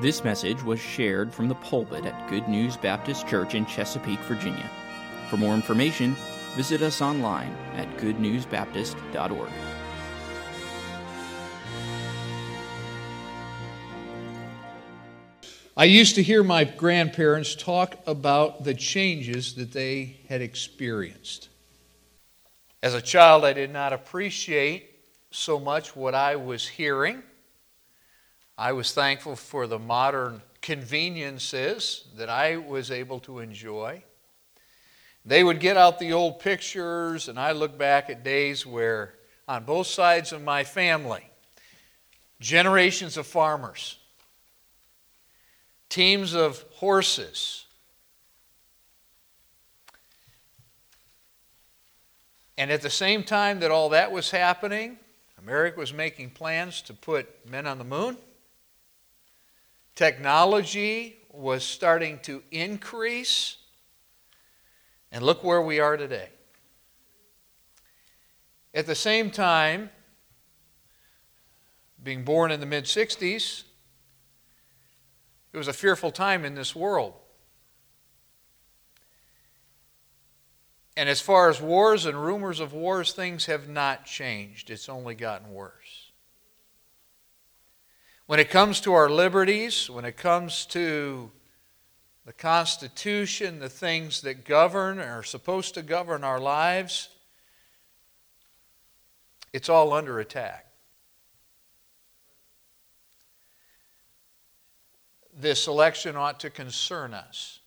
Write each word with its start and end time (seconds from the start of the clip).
This 0.00 0.24
message 0.24 0.60
was 0.62 0.80
shared 0.80 1.32
from 1.32 1.48
the 1.48 1.54
pulpit 1.54 2.04
at 2.04 2.28
Good 2.28 2.48
News 2.48 2.76
Baptist 2.76 3.28
Church 3.28 3.54
in 3.54 3.64
Chesapeake, 3.64 4.18
Virginia. 4.20 4.68
For 5.30 5.36
more 5.36 5.54
information, 5.54 6.16
visit 6.56 6.82
us 6.82 7.00
online 7.00 7.54
at 7.76 7.88
goodnewsbaptist.org. 7.98 9.50
I 15.76 15.84
used 15.84 16.16
to 16.16 16.22
hear 16.22 16.42
my 16.42 16.64
grandparents 16.64 17.54
talk 17.54 17.96
about 18.06 18.64
the 18.64 18.74
changes 18.74 19.54
that 19.54 19.72
they 19.72 20.18
had 20.28 20.42
experienced. 20.42 21.48
As 22.82 22.94
a 22.94 23.00
child, 23.00 23.44
I 23.44 23.52
did 23.52 23.72
not 23.72 23.92
appreciate 23.92 24.90
so 25.30 25.58
much 25.60 25.94
what 25.94 26.14
I 26.16 26.34
was 26.36 26.66
hearing. 26.66 27.22
I 28.56 28.72
was 28.72 28.92
thankful 28.92 29.34
for 29.34 29.66
the 29.66 29.78
modern 29.80 30.40
conveniences 30.62 32.04
that 32.16 32.28
I 32.30 32.56
was 32.56 32.90
able 32.90 33.18
to 33.20 33.40
enjoy. 33.40 34.04
They 35.24 35.42
would 35.42 35.58
get 35.58 35.76
out 35.76 35.98
the 35.98 36.12
old 36.12 36.38
pictures, 36.38 37.28
and 37.28 37.38
I 37.38 37.52
look 37.52 37.76
back 37.76 38.10
at 38.10 38.22
days 38.22 38.64
where, 38.64 39.14
on 39.48 39.64
both 39.64 39.88
sides 39.88 40.32
of 40.32 40.42
my 40.42 40.62
family, 40.62 41.28
generations 42.40 43.16
of 43.16 43.26
farmers, 43.26 43.98
teams 45.88 46.34
of 46.34 46.64
horses. 46.74 47.64
And 52.56 52.70
at 52.70 52.82
the 52.82 52.90
same 52.90 53.24
time 53.24 53.60
that 53.60 53.72
all 53.72 53.88
that 53.88 54.12
was 54.12 54.30
happening, 54.30 54.98
America 55.38 55.80
was 55.80 55.92
making 55.92 56.30
plans 56.30 56.82
to 56.82 56.94
put 56.94 57.50
men 57.50 57.66
on 57.66 57.78
the 57.78 57.84
moon. 57.84 58.16
Technology 59.94 61.16
was 61.30 61.64
starting 61.64 62.18
to 62.20 62.42
increase. 62.50 63.56
And 65.12 65.22
look 65.22 65.44
where 65.44 65.62
we 65.62 65.78
are 65.78 65.96
today. 65.96 66.28
At 68.74 68.86
the 68.86 68.96
same 68.96 69.30
time, 69.30 69.90
being 72.02 72.24
born 72.24 72.50
in 72.50 72.58
the 72.58 72.66
mid 72.66 72.84
60s, 72.84 73.62
it 75.52 75.56
was 75.56 75.68
a 75.68 75.72
fearful 75.72 76.10
time 76.10 76.44
in 76.44 76.56
this 76.56 76.74
world. 76.74 77.14
And 80.96 81.08
as 81.08 81.20
far 81.20 81.48
as 81.48 81.60
wars 81.60 82.06
and 82.06 82.20
rumors 82.20 82.60
of 82.60 82.72
wars, 82.72 83.12
things 83.12 83.46
have 83.46 83.68
not 83.68 84.04
changed. 84.04 84.70
It's 84.70 84.88
only 84.88 85.14
gotten 85.14 85.52
worse. 85.52 86.03
When 88.26 88.40
it 88.40 88.50
comes 88.50 88.80
to 88.82 88.94
our 88.94 89.10
liberties, 89.10 89.90
when 89.90 90.04
it 90.04 90.16
comes 90.16 90.66
to 90.66 91.30
the 92.24 92.32
Constitution, 92.32 93.58
the 93.58 93.68
things 93.68 94.22
that 94.22 94.44
govern 94.44 94.98
or 94.98 95.18
are 95.18 95.22
supposed 95.22 95.74
to 95.74 95.82
govern 95.82 96.24
our 96.24 96.40
lives, 96.40 97.10
it's 99.52 99.68
all 99.68 99.92
under 99.92 100.20
attack. 100.20 100.64
this 105.40 105.66
election 105.66 106.16
ought 106.16 106.40
to 106.40 106.50
concern 106.50 107.12
us, 107.12 107.60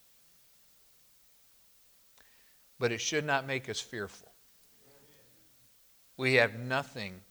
but 2.80 2.92
it 2.92 3.02
should 3.02 3.26
not 3.26 3.46
make 3.46 3.70
us 3.70 3.80
fearful. 3.80 4.32
We 6.16 6.36
have 6.36 6.56
nothing 6.56 7.22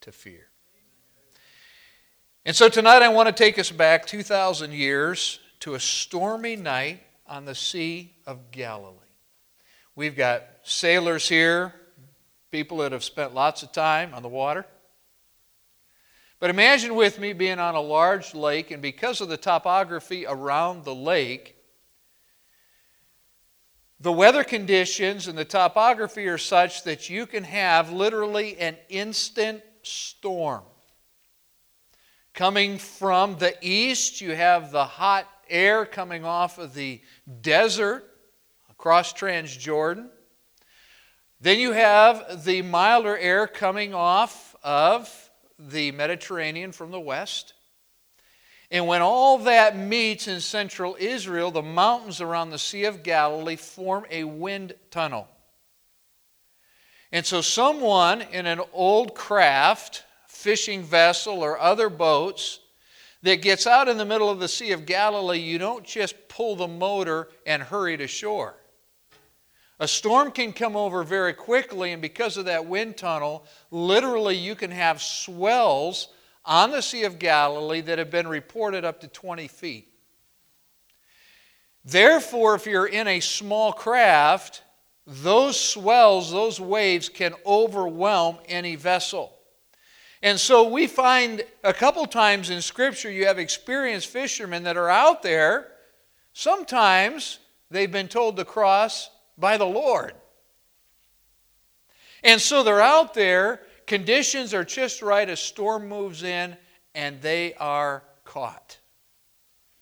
to 0.00 0.12
fear. 0.12 0.49
And 2.50 2.56
so 2.56 2.68
tonight 2.68 3.00
I 3.00 3.10
want 3.10 3.28
to 3.28 3.32
take 3.32 3.60
us 3.60 3.70
back 3.70 4.06
2,000 4.06 4.72
years 4.72 5.38
to 5.60 5.74
a 5.74 5.78
stormy 5.78 6.56
night 6.56 7.00
on 7.24 7.44
the 7.44 7.54
Sea 7.54 8.12
of 8.26 8.50
Galilee. 8.50 8.96
We've 9.94 10.16
got 10.16 10.42
sailors 10.64 11.28
here, 11.28 11.72
people 12.50 12.78
that 12.78 12.90
have 12.90 13.04
spent 13.04 13.34
lots 13.34 13.62
of 13.62 13.70
time 13.70 14.12
on 14.14 14.24
the 14.24 14.28
water. 14.28 14.66
But 16.40 16.50
imagine 16.50 16.96
with 16.96 17.20
me 17.20 17.34
being 17.34 17.60
on 17.60 17.76
a 17.76 17.80
large 17.80 18.34
lake, 18.34 18.72
and 18.72 18.82
because 18.82 19.20
of 19.20 19.28
the 19.28 19.36
topography 19.36 20.26
around 20.26 20.84
the 20.84 20.92
lake, 20.92 21.54
the 24.00 24.10
weather 24.10 24.42
conditions 24.42 25.28
and 25.28 25.38
the 25.38 25.44
topography 25.44 26.26
are 26.26 26.36
such 26.36 26.82
that 26.82 27.08
you 27.08 27.26
can 27.26 27.44
have 27.44 27.92
literally 27.92 28.58
an 28.58 28.76
instant 28.88 29.62
storm. 29.84 30.64
Coming 32.34 32.78
from 32.78 33.38
the 33.38 33.56
east, 33.60 34.20
you 34.20 34.34
have 34.34 34.70
the 34.70 34.84
hot 34.84 35.26
air 35.48 35.84
coming 35.84 36.24
off 36.24 36.58
of 36.58 36.74
the 36.74 37.00
desert 37.40 38.04
across 38.70 39.12
Transjordan. 39.12 40.08
Then 41.40 41.58
you 41.58 41.72
have 41.72 42.44
the 42.44 42.62
milder 42.62 43.16
air 43.16 43.46
coming 43.46 43.94
off 43.94 44.54
of 44.62 45.30
the 45.58 45.90
Mediterranean 45.92 46.72
from 46.72 46.90
the 46.90 47.00
west. 47.00 47.54
And 48.70 48.86
when 48.86 49.02
all 49.02 49.38
that 49.38 49.76
meets 49.76 50.28
in 50.28 50.40
central 50.40 50.96
Israel, 50.98 51.50
the 51.50 51.62
mountains 51.62 52.20
around 52.20 52.50
the 52.50 52.58
Sea 52.58 52.84
of 52.84 53.02
Galilee 53.02 53.56
form 53.56 54.06
a 54.10 54.24
wind 54.24 54.74
tunnel. 54.90 55.26
And 57.10 57.26
so, 57.26 57.40
someone 57.40 58.22
in 58.22 58.46
an 58.46 58.60
old 58.72 59.16
craft, 59.16 60.04
fishing 60.40 60.82
vessel, 60.82 61.42
or 61.42 61.58
other 61.58 61.90
boats 61.90 62.60
that 63.22 63.42
gets 63.42 63.66
out 63.66 63.88
in 63.88 63.98
the 63.98 64.04
middle 64.04 64.30
of 64.30 64.40
the 64.40 64.48
Sea 64.48 64.72
of 64.72 64.86
Galilee, 64.86 65.38
you 65.38 65.58
don't 65.58 65.84
just 65.84 66.28
pull 66.28 66.56
the 66.56 66.66
motor 66.66 67.28
and 67.46 67.62
hurry 67.62 67.96
to 67.98 68.06
shore. 68.06 68.54
A 69.78 69.86
storm 69.86 70.30
can 70.30 70.52
come 70.52 70.76
over 70.76 71.02
very 71.02 71.34
quickly, 71.34 71.92
and 71.92 72.00
because 72.00 72.36
of 72.36 72.46
that 72.46 72.66
wind 72.66 72.96
tunnel, 72.96 73.44
literally 73.70 74.36
you 74.36 74.54
can 74.54 74.70
have 74.70 75.02
swells 75.02 76.08
on 76.44 76.70
the 76.70 76.82
Sea 76.82 77.04
of 77.04 77.18
Galilee 77.18 77.82
that 77.82 77.98
have 77.98 78.10
been 78.10 78.28
reported 78.28 78.84
up 78.84 79.00
to 79.00 79.08
20 79.08 79.46
feet. 79.48 79.88
Therefore, 81.84 82.54
if 82.54 82.66
you're 82.66 82.86
in 82.86 83.08
a 83.08 83.20
small 83.20 83.72
craft, 83.72 84.62
those 85.06 85.58
swells, 85.58 86.30
those 86.30 86.60
waves 86.60 87.08
can 87.08 87.34
overwhelm 87.44 88.38
any 88.48 88.76
vessel. 88.76 89.34
And 90.22 90.38
so 90.38 90.68
we 90.68 90.86
find 90.86 91.42
a 91.64 91.72
couple 91.72 92.04
times 92.06 92.50
in 92.50 92.60
Scripture 92.60 93.10
you 93.10 93.26
have 93.26 93.38
experienced 93.38 94.08
fishermen 94.08 94.64
that 94.64 94.76
are 94.76 94.90
out 94.90 95.22
there. 95.22 95.68
Sometimes 96.32 97.38
they've 97.70 97.90
been 97.90 98.08
told 98.08 98.36
to 98.36 98.44
cross 98.44 99.10
by 99.38 99.56
the 99.56 99.64
Lord. 99.64 100.12
And 102.22 102.40
so 102.40 102.62
they're 102.62 102.82
out 102.82 103.14
there, 103.14 103.62
conditions 103.86 104.52
are 104.52 104.64
just 104.64 105.00
right, 105.00 105.28
a 105.28 105.36
storm 105.36 105.88
moves 105.88 106.22
in, 106.22 106.56
and 106.94 107.20
they 107.22 107.54
are 107.54 108.02
caught. 108.24 108.78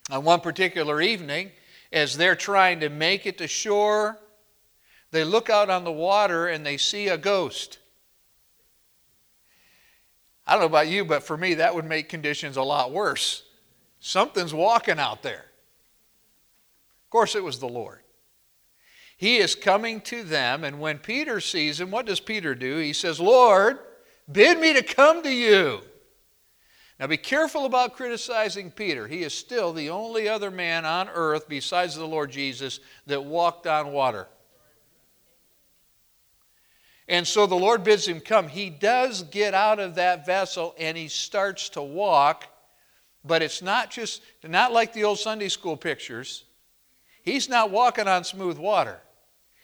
On 0.09 0.23
one 0.23 0.39
particular 0.39 1.01
evening, 1.01 1.51
as 1.91 2.15
they're 2.15 2.35
trying 2.35 2.79
to 2.79 2.89
make 2.89 3.25
it 3.25 3.37
to 3.39 3.47
shore, 3.47 4.17
they 5.11 5.23
look 5.23 5.49
out 5.49 5.69
on 5.69 5.83
the 5.83 5.91
water 5.91 6.47
and 6.47 6.65
they 6.65 6.77
see 6.77 7.09
a 7.09 7.17
ghost. 7.17 7.78
I 10.49 10.53
don't 10.53 10.61
know 10.61 10.65
about 10.65 10.87
you, 10.87 11.05
but 11.05 11.21
for 11.21 11.37
me, 11.37 11.53
that 11.53 11.75
would 11.75 11.85
make 11.85 12.09
conditions 12.09 12.57
a 12.57 12.63
lot 12.63 12.91
worse. 12.91 13.43
Something's 13.99 14.51
walking 14.53 14.97
out 14.97 15.21
there. 15.21 15.45
Of 17.05 17.11
course, 17.11 17.35
it 17.35 17.43
was 17.43 17.59
the 17.59 17.69
Lord. 17.69 17.99
He 19.15 19.37
is 19.37 19.53
coming 19.53 20.01
to 20.01 20.23
them, 20.23 20.63
and 20.63 20.79
when 20.79 20.97
Peter 20.97 21.39
sees 21.39 21.79
him, 21.79 21.91
what 21.91 22.07
does 22.07 22.19
Peter 22.19 22.55
do? 22.55 22.77
He 22.77 22.93
says, 22.93 23.19
Lord, 23.19 23.77
bid 24.31 24.59
me 24.59 24.73
to 24.73 24.81
come 24.81 25.21
to 25.21 25.31
you. 25.31 25.81
Now 26.99 27.05
be 27.05 27.17
careful 27.17 27.65
about 27.65 27.95
criticizing 27.95 28.71
Peter. 28.71 29.07
He 29.07 29.21
is 29.21 29.33
still 29.35 29.71
the 29.71 29.91
only 29.91 30.27
other 30.27 30.49
man 30.49 30.83
on 30.83 31.09
earth 31.09 31.47
besides 31.47 31.95
the 31.95 32.07
Lord 32.07 32.31
Jesus 32.31 32.79
that 33.05 33.23
walked 33.23 33.67
on 33.67 33.91
water. 33.91 34.27
And 37.09 37.27
so 37.27 37.47
the 37.47 37.55
Lord 37.55 37.83
bids 37.83 38.07
him 38.07 38.21
come. 38.21 38.47
He 38.47 38.69
does 38.69 39.23
get 39.23 39.55
out 39.55 39.79
of 39.79 39.95
that 39.95 40.27
vessel 40.27 40.75
and 40.77 40.95
he 40.95 41.07
starts 41.07 41.69
to 41.69 41.81
walk, 41.81 42.45
but 43.25 43.41
it's 43.41 43.63
not 43.63 43.89
just, 43.89 44.21
not 44.47 44.71
like 44.71 44.93
the 44.93 45.03
old 45.03 45.17
Sunday 45.17 45.49
school 45.49 45.75
pictures. 45.75 46.43
He's 47.23 47.49
not 47.49 47.71
walking 47.71 48.07
on 48.07 48.23
smooth 48.23 48.59
water. 48.59 48.99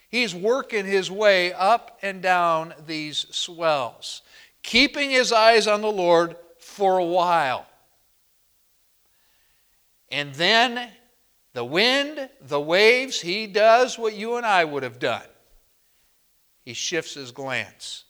He's 0.09 0.33
working 0.33 0.85
his 0.85 1.11
way 1.11 1.53
up 1.53 1.99
and 2.01 2.19
down 2.19 2.73
these 2.87 3.27
swells, 3.29 4.23
keeping 4.63 5.11
his 5.11 5.31
eyes 5.31 5.67
on 5.67 5.81
the 5.81 5.91
Lord 5.91 6.35
for 6.57 6.97
a 6.97 7.05
while. 7.05 7.67
And 10.09 10.33
then 10.33 10.89
the 11.53 11.63
wind, 11.63 12.27
the 12.41 12.59
waves, 12.59 13.21
he 13.21 13.45
does 13.45 13.99
what 13.99 14.15
you 14.15 14.37
and 14.37 14.45
I 14.47 14.65
would 14.65 14.81
have 14.81 14.97
done. 14.97 15.21
He 16.65 16.73
shifts 16.73 17.13
his 17.13 17.31
glance. 17.31 18.03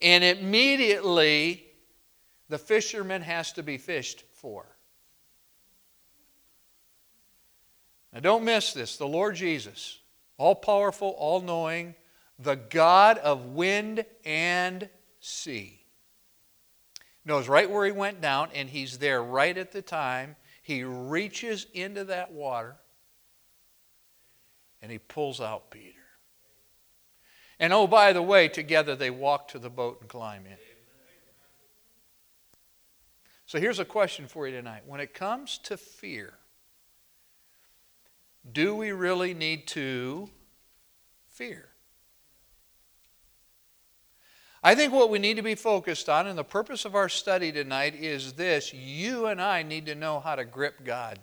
And 0.00 0.22
immediately, 0.22 1.64
the 2.48 2.58
fisherman 2.58 3.22
has 3.22 3.52
to 3.54 3.64
be 3.64 3.78
fished 3.78 4.22
for. 4.34 4.66
Now, 8.12 8.20
don't 8.20 8.44
miss 8.44 8.72
this. 8.72 8.96
The 8.96 9.08
Lord 9.08 9.34
Jesus, 9.34 9.98
all 10.36 10.54
powerful, 10.54 11.08
all 11.18 11.40
knowing, 11.40 11.94
the 12.38 12.54
God 12.54 13.18
of 13.18 13.46
wind 13.46 14.04
and 14.24 14.88
sea, 15.18 15.80
knows 17.24 17.48
right 17.48 17.68
where 17.68 17.84
he 17.84 17.92
went 17.92 18.20
down, 18.20 18.50
and 18.54 18.68
he's 18.68 18.98
there 18.98 19.22
right 19.22 19.56
at 19.58 19.72
the 19.72 19.82
time. 19.82 20.36
He 20.62 20.84
reaches 20.84 21.66
into 21.72 22.04
that 22.04 22.30
water 22.32 22.76
and 24.82 24.92
he 24.92 24.98
pulls 24.98 25.40
out 25.40 25.70
Peter. 25.70 25.97
And 27.60 27.72
oh, 27.72 27.86
by 27.86 28.12
the 28.12 28.22
way, 28.22 28.48
together 28.48 28.94
they 28.94 29.10
walk 29.10 29.48
to 29.48 29.58
the 29.58 29.70
boat 29.70 29.98
and 30.00 30.08
climb 30.08 30.46
in. 30.46 30.56
So 33.46 33.58
here's 33.58 33.78
a 33.78 33.84
question 33.84 34.26
for 34.26 34.46
you 34.46 34.54
tonight. 34.54 34.82
When 34.86 35.00
it 35.00 35.14
comes 35.14 35.58
to 35.64 35.76
fear, 35.76 36.34
do 38.52 38.74
we 38.76 38.92
really 38.92 39.34
need 39.34 39.66
to 39.68 40.28
fear? 41.28 41.68
I 44.62 44.74
think 44.74 44.92
what 44.92 45.08
we 45.08 45.18
need 45.18 45.36
to 45.36 45.42
be 45.42 45.54
focused 45.54 46.08
on, 46.08 46.26
and 46.26 46.38
the 46.38 46.44
purpose 46.44 46.84
of 46.84 46.94
our 46.94 47.08
study 47.08 47.52
tonight 47.52 47.94
is 47.94 48.34
this 48.34 48.74
you 48.74 49.26
and 49.26 49.40
I 49.40 49.62
need 49.62 49.86
to 49.86 49.94
know 49.94 50.20
how 50.20 50.34
to 50.34 50.44
grip 50.44 50.84
God. 50.84 51.18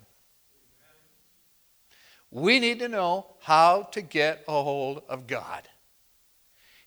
We 2.30 2.58
need 2.58 2.80
to 2.80 2.88
know 2.88 3.26
how 3.40 3.82
to 3.92 4.02
get 4.02 4.42
a 4.48 4.62
hold 4.62 5.02
of 5.08 5.26
God. 5.26 5.68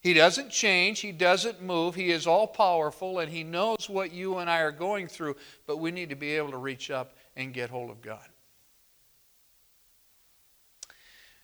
He 0.00 0.14
doesn't 0.14 0.50
change, 0.50 1.00
He 1.00 1.12
doesn't 1.12 1.62
move, 1.62 1.94
He 1.94 2.10
is 2.10 2.26
all 2.26 2.46
powerful, 2.46 3.18
and 3.18 3.30
He 3.30 3.44
knows 3.44 3.88
what 3.88 4.12
you 4.12 4.38
and 4.38 4.48
I 4.48 4.60
are 4.60 4.72
going 4.72 5.08
through, 5.08 5.36
but 5.66 5.76
we 5.76 5.90
need 5.90 6.08
to 6.10 6.16
be 6.16 6.36
able 6.36 6.50
to 6.52 6.56
reach 6.56 6.90
up 6.90 7.12
and 7.36 7.52
get 7.52 7.70
hold 7.70 7.90
of 7.90 8.00
God. 8.00 8.26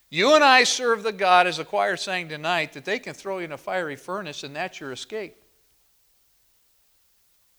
You 0.08 0.34
and 0.34 0.44
I 0.44 0.64
serve 0.64 1.02
the 1.02 1.12
God, 1.12 1.46
as 1.46 1.56
the 1.56 1.64
choir 1.64 1.96
sang 1.96 2.28
tonight, 2.28 2.72
that 2.72 2.84
they 2.84 2.98
can 2.98 3.12
throw 3.12 3.38
you 3.38 3.44
in 3.44 3.52
a 3.52 3.58
fiery 3.58 3.96
furnace 3.96 4.44
and 4.44 4.54
that's 4.54 4.80
your 4.80 4.92
escape. 4.92 5.36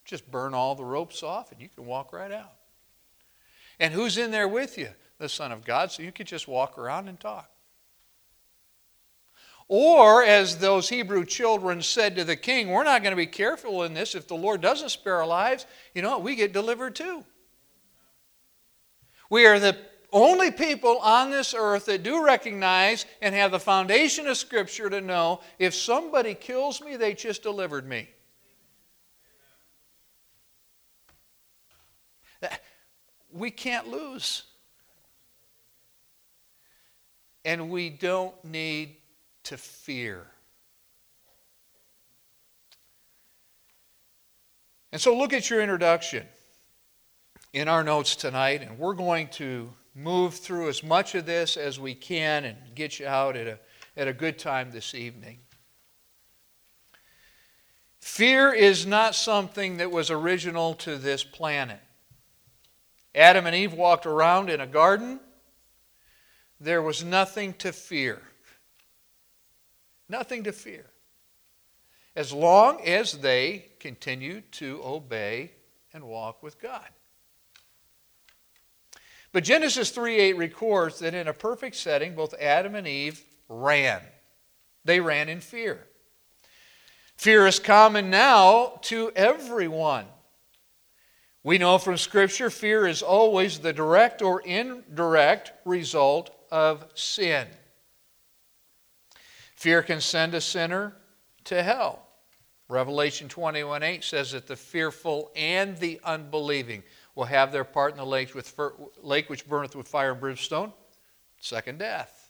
Just 0.06 0.32
burn 0.32 0.54
all 0.54 0.74
the 0.74 0.86
ropes 0.86 1.22
off 1.22 1.52
and 1.52 1.62
you 1.62 1.68
can 1.68 1.86
walk 1.86 2.14
right 2.14 2.32
out. 2.32 2.54
And 3.80 3.94
who's 3.94 4.18
in 4.18 4.32
there 4.32 4.48
with 4.48 4.78
you? 4.78 4.90
The 5.20 5.30
Son 5.30 5.52
of 5.52 5.66
God, 5.66 5.92
so 5.92 6.04
you 6.04 6.12
could 6.12 6.28
just 6.28 6.48
walk 6.48 6.78
around 6.78 7.10
and 7.10 7.20
talk. 7.20 7.52
Or, 9.70 10.24
as 10.24 10.60
those 10.60 10.88
Hebrew 10.88 11.26
children 11.26 11.82
said 11.82 12.16
to 12.16 12.24
the 12.24 12.38
king, 12.38 12.70
we're 12.70 12.86
not 12.86 13.04
going 13.04 13.12
to 13.12 13.18
be 13.18 13.26
careful 13.26 13.84
in 13.84 13.94
this. 13.94 14.16
If 14.16 14.28
the 14.28 14.36
Lord 14.36 14.62
doesn't 14.62 14.90
spare 14.90 15.18
our 15.18 15.28
lives, 15.28 15.66
you 15.94 16.02
know, 16.02 16.12
what? 16.12 16.24
we 16.24 16.36
get 16.36 16.54
delivered 16.54 16.96
too. 16.96 17.26
We 19.30 19.46
are 19.46 19.60
the 19.60 19.78
only 20.14 20.52
people 20.52 21.00
on 21.00 21.32
this 21.32 21.54
earth 21.54 21.88
that 21.88 22.02
do 22.02 22.24
recognize 22.24 23.06
and 23.22 23.36
have 23.36 23.52
the 23.52 23.60
foundation 23.60 24.26
of 24.28 24.38
Scripture 24.38 24.90
to 24.90 25.02
know 25.02 25.42
if 25.60 25.76
somebody 25.76 26.34
kills 26.34 26.82
me, 26.82 26.96
they 26.96 27.14
just 27.14 27.44
delivered 27.44 27.86
me. 27.86 28.10
We 33.30 33.52
can't 33.52 33.88
lose. 33.88 34.44
And 37.44 37.70
we 37.70 37.90
don't 37.90 38.34
need 38.44 38.96
to 39.48 39.58
fear. 39.58 40.28
And 44.92 45.02
so 45.02 45.18
look 45.18 45.32
at 45.32 45.50
your 45.50 45.62
introduction 45.62 46.26
in 47.54 47.68
our 47.68 47.84
notes 47.84 48.16
tonight, 48.16 48.62
and 48.62 48.78
we're 48.78 48.94
going 48.94 49.30
to 49.30 49.70
move 49.96 50.36
through 50.36 50.68
as 50.68 50.84
much 50.84 51.16
of 51.16 51.26
this 51.26 51.56
as 51.56 51.80
we 51.80 51.96
can 51.96 52.44
and 52.44 52.58
get 52.76 53.00
you 53.00 53.08
out 53.08 53.38
at 53.38 53.48
a, 53.48 53.60
at 53.96 54.08
a 54.08 54.14
good 54.14 54.38
time 54.38 54.72
this 54.72 54.94
evening. 54.94 55.40
Fear 58.00 58.54
is 58.54 58.86
not 58.86 59.16
something 59.16 59.78
that 59.78 59.92
was 59.92 60.12
original 60.12 60.74
to 60.76 60.98
this 60.98 61.24
planet. 61.24 61.80
Adam 63.16 63.46
and 63.46 63.56
Eve 63.56 63.74
walked 63.74 64.06
around 64.06 64.50
in 64.50 64.60
a 64.60 64.68
garden. 64.68 65.22
There 66.60 66.82
was 66.82 67.04
nothing 67.04 67.54
to 67.56 67.72
fear. 67.72 68.22
Nothing 70.10 70.44
to 70.44 70.52
fear. 70.52 70.86
As 72.16 72.34
long 72.34 72.82
as 72.86 73.14
they 73.20 73.66
continue 73.80 74.42
to 74.52 74.82
obey 74.84 75.52
and 75.94 76.04
walk 76.04 76.42
with 76.42 76.60
God. 76.60 76.88
But 79.32 79.44
Genesis 79.44 79.92
3:8 79.92 80.36
records 80.38 81.00
that 81.00 81.14
in 81.14 81.28
a 81.28 81.34
perfect 81.34 81.76
setting, 81.76 82.16
both 82.16 82.34
Adam 82.36 82.76
and 82.76 82.88
Eve 82.88 83.24
ran. 83.50 84.02
They 84.84 85.00
ran 85.00 85.30
in 85.30 85.42
fear. 85.42 85.88
Fear 87.18 87.48
is 87.48 87.60
common 87.60 88.10
now 88.10 88.80
to 88.84 89.12
everyone. 89.16 90.08
We 91.44 91.58
know 91.58 91.78
from 91.78 91.98
Scripture 91.98 92.50
fear 92.50 92.88
is 92.88 93.02
always 93.02 93.60
the 93.60 93.74
direct 93.74 94.22
or 94.22 94.42
indirect 94.42 95.52
result 95.66 96.30
of 96.52 96.86
sin. 96.94 97.48
Fear 99.58 99.82
can 99.82 100.02
send 100.02 100.36
a 100.36 100.42
sinner 100.42 100.94
to 101.46 101.64
hell. 101.64 102.04
Revelation 102.70 103.28
21 103.28 103.82
8 103.82 104.04
says 104.04 104.32
that 104.34 104.46
the 104.46 104.56
fearful 104.56 105.32
and 105.36 105.76
the 105.78 106.00
unbelieving 106.04 106.84
will 107.16 107.26
have 107.26 107.52
their 107.52 107.64
part 107.64 107.92
in 107.92 107.98
the 107.98 108.06
lake, 108.06 108.36
with, 108.36 108.54
lake 109.02 109.32
which 109.32 109.48
burneth 109.48 109.76
with 109.76 109.88
fire 109.88 110.12
and 110.12 110.20
brimstone. 110.22 110.72
Second 111.40 111.80
death. 111.80 112.30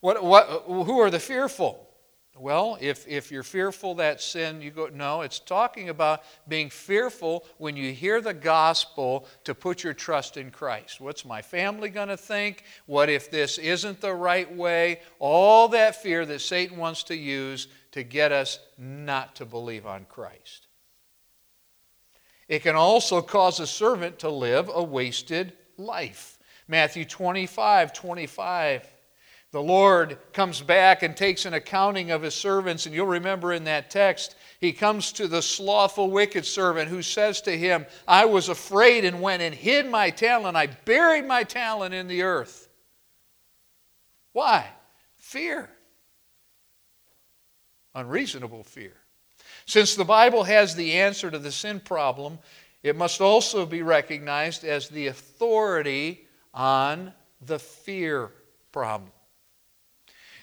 What, 0.00 0.22
what, 0.22 0.64
who 0.66 1.00
are 1.00 1.08
the 1.08 1.18
fearful? 1.18 1.88
Well, 2.36 2.78
if, 2.80 3.06
if 3.06 3.30
you're 3.30 3.44
fearful 3.44 3.94
that 3.96 4.20
sin, 4.20 4.60
you 4.60 4.72
go, 4.72 4.88
no, 4.92 5.20
it's 5.20 5.38
talking 5.38 5.88
about 5.88 6.22
being 6.48 6.68
fearful 6.68 7.44
when 7.58 7.76
you 7.76 7.92
hear 7.92 8.20
the 8.20 8.34
gospel 8.34 9.28
to 9.44 9.54
put 9.54 9.84
your 9.84 9.94
trust 9.94 10.36
in 10.36 10.50
Christ. 10.50 11.00
What's 11.00 11.24
my 11.24 11.42
family 11.42 11.90
going 11.90 12.08
to 12.08 12.16
think? 12.16 12.64
What 12.86 13.08
if 13.08 13.30
this 13.30 13.58
isn't 13.58 14.00
the 14.00 14.12
right 14.12 14.52
way? 14.52 15.00
All 15.20 15.68
that 15.68 16.02
fear 16.02 16.26
that 16.26 16.40
Satan 16.40 16.76
wants 16.76 17.04
to 17.04 17.16
use 17.16 17.68
to 17.92 18.02
get 18.02 18.32
us 18.32 18.58
not 18.76 19.36
to 19.36 19.44
believe 19.44 19.86
on 19.86 20.04
Christ. 20.06 20.66
It 22.48 22.62
can 22.62 22.74
also 22.74 23.22
cause 23.22 23.60
a 23.60 23.66
servant 23.66 24.18
to 24.18 24.28
live 24.28 24.68
a 24.74 24.82
wasted 24.82 25.52
life. 25.78 26.38
Matthew 26.66 27.04
25 27.04 27.92
25. 27.92 28.93
The 29.54 29.62
Lord 29.62 30.18
comes 30.32 30.60
back 30.60 31.04
and 31.04 31.16
takes 31.16 31.46
an 31.46 31.54
accounting 31.54 32.10
of 32.10 32.22
his 32.22 32.34
servants, 32.34 32.86
and 32.86 32.94
you'll 32.94 33.06
remember 33.06 33.52
in 33.52 33.62
that 33.64 33.88
text, 33.88 34.34
he 34.58 34.72
comes 34.72 35.12
to 35.12 35.28
the 35.28 35.42
slothful, 35.42 36.10
wicked 36.10 36.44
servant 36.44 36.88
who 36.88 37.02
says 37.02 37.40
to 37.42 37.56
him, 37.56 37.86
I 38.08 38.24
was 38.24 38.48
afraid 38.48 39.04
and 39.04 39.22
went 39.22 39.42
and 39.42 39.54
hid 39.54 39.88
my 39.88 40.10
talent. 40.10 40.56
I 40.56 40.66
buried 40.66 41.24
my 41.24 41.44
talent 41.44 41.94
in 41.94 42.08
the 42.08 42.22
earth. 42.22 42.68
Why? 44.32 44.66
Fear. 45.18 45.70
Unreasonable 47.94 48.64
fear. 48.64 48.94
Since 49.66 49.94
the 49.94 50.04
Bible 50.04 50.42
has 50.42 50.74
the 50.74 50.94
answer 50.94 51.30
to 51.30 51.38
the 51.38 51.52
sin 51.52 51.78
problem, 51.78 52.40
it 52.82 52.96
must 52.96 53.20
also 53.20 53.66
be 53.66 53.82
recognized 53.82 54.64
as 54.64 54.88
the 54.88 55.06
authority 55.06 56.26
on 56.52 57.12
the 57.40 57.60
fear 57.60 58.32
problem. 58.72 59.12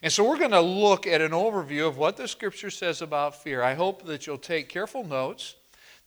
And 0.04 0.12
so 0.12 0.28
we're 0.28 0.40
going 0.40 0.52
to 0.52 0.62
look 0.62 1.06
at 1.06 1.22
an 1.22 1.32
overview 1.32 1.88
of 1.88 1.98
what 1.98 2.18
the 2.18 2.28
Scripture 2.28 2.72
says 2.72 3.02
about 3.02 3.44
fear. 3.44 3.62
I 3.62 3.76
hope 3.76 4.06
that 4.06 4.26
you'll 4.26 4.40
take 4.40 4.68
careful 4.68 5.04
notes, 5.04 5.56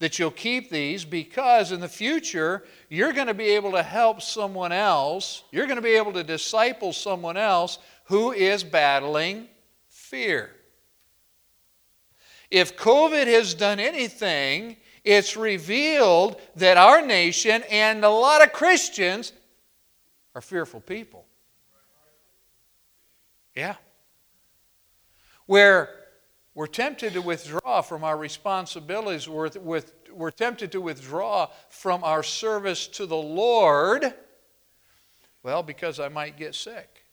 that 0.00 0.18
you'll 0.18 0.32
keep 0.32 0.68
these, 0.68 1.04
because 1.04 1.70
in 1.70 1.80
the 1.80 1.88
future, 1.88 2.64
you're 2.88 3.12
going 3.12 3.28
to 3.28 3.34
be 3.34 3.50
able 3.50 3.70
to 3.72 3.82
help 3.82 4.20
someone 4.20 4.72
else, 4.72 5.44
you're 5.52 5.66
going 5.66 5.76
to 5.76 5.82
be 5.82 5.96
able 5.96 6.12
to 6.12 6.24
disciple 6.24 6.92
someone 6.92 7.36
else 7.36 7.78
who 8.06 8.32
is 8.32 8.64
battling 8.64 9.48
fear. 9.88 10.50
If 12.50 12.76
COVID 12.76 13.26
has 13.26 13.54
done 13.54 13.78
anything, 13.78 14.76
it's 15.04 15.36
revealed 15.36 16.40
that 16.56 16.76
our 16.76 17.00
nation 17.00 17.62
and 17.70 18.04
a 18.04 18.10
lot 18.10 18.42
of 18.42 18.52
Christians 18.52 19.32
are 20.34 20.40
fearful 20.40 20.80
people. 20.80 21.24
Yeah. 23.54 23.76
Where 25.46 25.90
we're 26.54 26.66
tempted 26.66 27.14
to 27.14 27.22
withdraw 27.22 27.82
from 27.82 28.04
our 28.04 28.16
responsibilities, 28.16 29.28
we're, 29.28 29.50
with, 29.60 29.92
we're 30.12 30.30
tempted 30.30 30.72
to 30.72 30.80
withdraw 30.80 31.48
from 31.68 32.04
our 32.04 32.22
service 32.22 32.86
to 32.88 33.06
the 33.06 33.16
Lord, 33.16 34.14
well, 35.42 35.62
because 35.62 36.00
I 36.00 36.08
might 36.08 36.36
get 36.36 36.54
sick. 36.54 37.04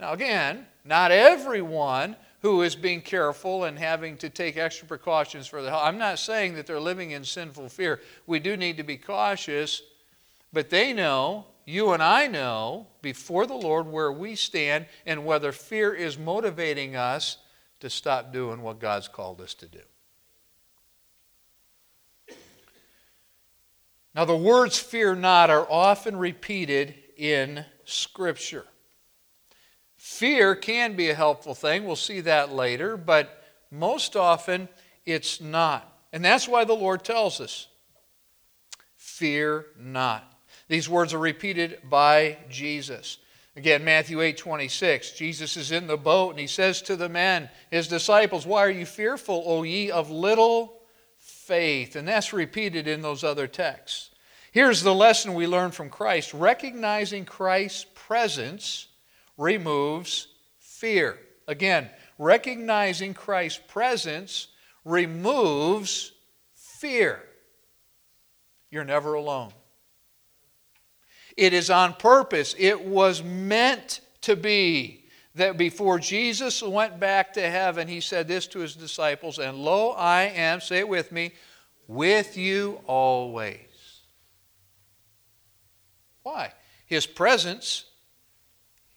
Now, 0.00 0.12
again, 0.12 0.66
not 0.84 1.10
everyone 1.10 2.16
who 2.40 2.62
is 2.62 2.76
being 2.76 3.00
careful 3.00 3.64
and 3.64 3.78
having 3.78 4.16
to 4.18 4.30
take 4.30 4.56
extra 4.56 4.86
precautions 4.86 5.46
for 5.46 5.60
the 5.60 5.70
health. 5.70 5.82
I'm 5.84 5.98
not 5.98 6.18
saying 6.18 6.54
that 6.54 6.66
they're 6.66 6.78
living 6.78 7.10
in 7.10 7.24
sinful 7.24 7.68
fear. 7.68 8.00
We 8.26 8.38
do 8.38 8.56
need 8.56 8.76
to 8.76 8.84
be 8.84 8.96
cautious, 8.96 9.82
but 10.52 10.70
they 10.70 10.92
know, 10.92 11.46
you 11.68 11.92
and 11.92 12.02
I 12.02 12.28
know 12.28 12.86
before 13.02 13.46
the 13.46 13.52
Lord 13.52 13.86
where 13.86 14.10
we 14.10 14.36
stand 14.36 14.86
and 15.04 15.26
whether 15.26 15.52
fear 15.52 15.92
is 15.92 16.18
motivating 16.18 16.96
us 16.96 17.36
to 17.80 17.90
stop 17.90 18.32
doing 18.32 18.62
what 18.62 18.80
God's 18.80 19.06
called 19.06 19.42
us 19.42 19.52
to 19.54 19.66
do. 19.68 19.82
Now, 24.14 24.24
the 24.24 24.34
words 24.34 24.78
fear 24.78 25.14
not 25.14 25.50
are 25.50 25.70
often 25.70 26.16
repeated 26.16 26.94
in 27.18 27.66
Scripture. 27.84 28.64
Fear 29.98 30.56
can 30.56 30.96
be 30.96 31.10
a 31.10 31.14
helpful 31.14 31.54
thing. 31.54 31.84
We'll 31.84 31.96
see 31.96 32.22
that 32.22 32.50
later, 32.50 32.96
but 32.96 33.44
most 33.70 34.16
often 34.16 34.70
it's 35.04 35.38
not. 35.38 36.00
And 36.14 36.24
that's 36.24 36.48
why 36.48 36.64
the 36.64 36.72
Lord 36.72 37.04
tells 37.04 37.42
us 37.42 37.68
fear 38.96 39.66
not. 39.78 40.27
These 40.68 40.88
words 40.88 41.14
are 41.14 41.18
repeated 41.18 41.78
by 41.88 42.38
Jesus. 42.48 43.18
Again, 43.56 43.84
Matthew 43.84 44.20
8 44.20 44.36
26, 44.36 45.12
Jesus 45.12 45.56
is 45.56 45.72
in 45.72 45.86
the 45.86 45.96
boat 45.96 46.30
and 46.30 46.38
he 46.38 46.46
says 46.46 46.80
to 46.82 46.94
the 46.94 47.08
men, 47.08 47.48
his 47.70 47.88
disciples, 47.88 48.46
Why 48.46 48.64
are 48.64 48.70
you 48.70 48.86
fearful, 48.86 49.42
O 49.46 49.64
ye 49.64 49.90
of 49.90 50.10
little 50.10 50.80
faith? 51.18 51.96
And 51.96 52.06
that's 52.06 52.32
repeated 52.32 52.86
in 52.86 53.02
those 53.02 53.24
other 53.24 53.48
texts. 53.48 54.10
Here's 54.52 54.82
the 54.82 54.94
lesson 54.94 55.34
we 55.34 55.46
learn 55.46 55.72
from 55.72 55.90
Christ 55.90 56.32
recognizing 56.34 57.24
Christ's 57.24 57.86
presence 57.94 58.86
removes 59.36 60.28
fear. 60.58 61.18
Again, 61.48 61.90
recognizing 62.18 63.14
Christ's 63.14 63.60
presence 63.66 64.48
removes 64.84 66.12
fear. 66.54 67.22
You're 68.70 68.84
never 68.84 69.14
alone. 69.14 69.52
It 71.38 71.52
is 71.52 71.70
on 71.70 71.94
purpose. 71.94 72.56
It 72.58 72.84
was 72.84 73.22
meant 73.22 74.00
to 74.22 74.34
be 74.34 75.04
that 75.36 75.56
before 75.56 76.00
Jesus 76.00 76.64
went 76.64 76.98
back 76.98 77.32
to 77.34 77.48
heaven, 77.48 77.86
he 77.86 78.00
said 78.00 78.26
this 78.26 78.48
to 78.48 78.58
his 78.58 78.74
disciples, 78.74 79.38
and 79.38 79.56
lo, 79.56 79.90
I 79.90 80.22
am, 80.22 80.60
say 80.60 80.80
it 80.80 80.88
with 80.88 81.12
me, 81.12 81.30
with 81.86 82.36
you 82.36 82.80
always. 82.88 84.00
Why? 86.24 86.52
His 86.86 87.06
presence, 87.06 87.84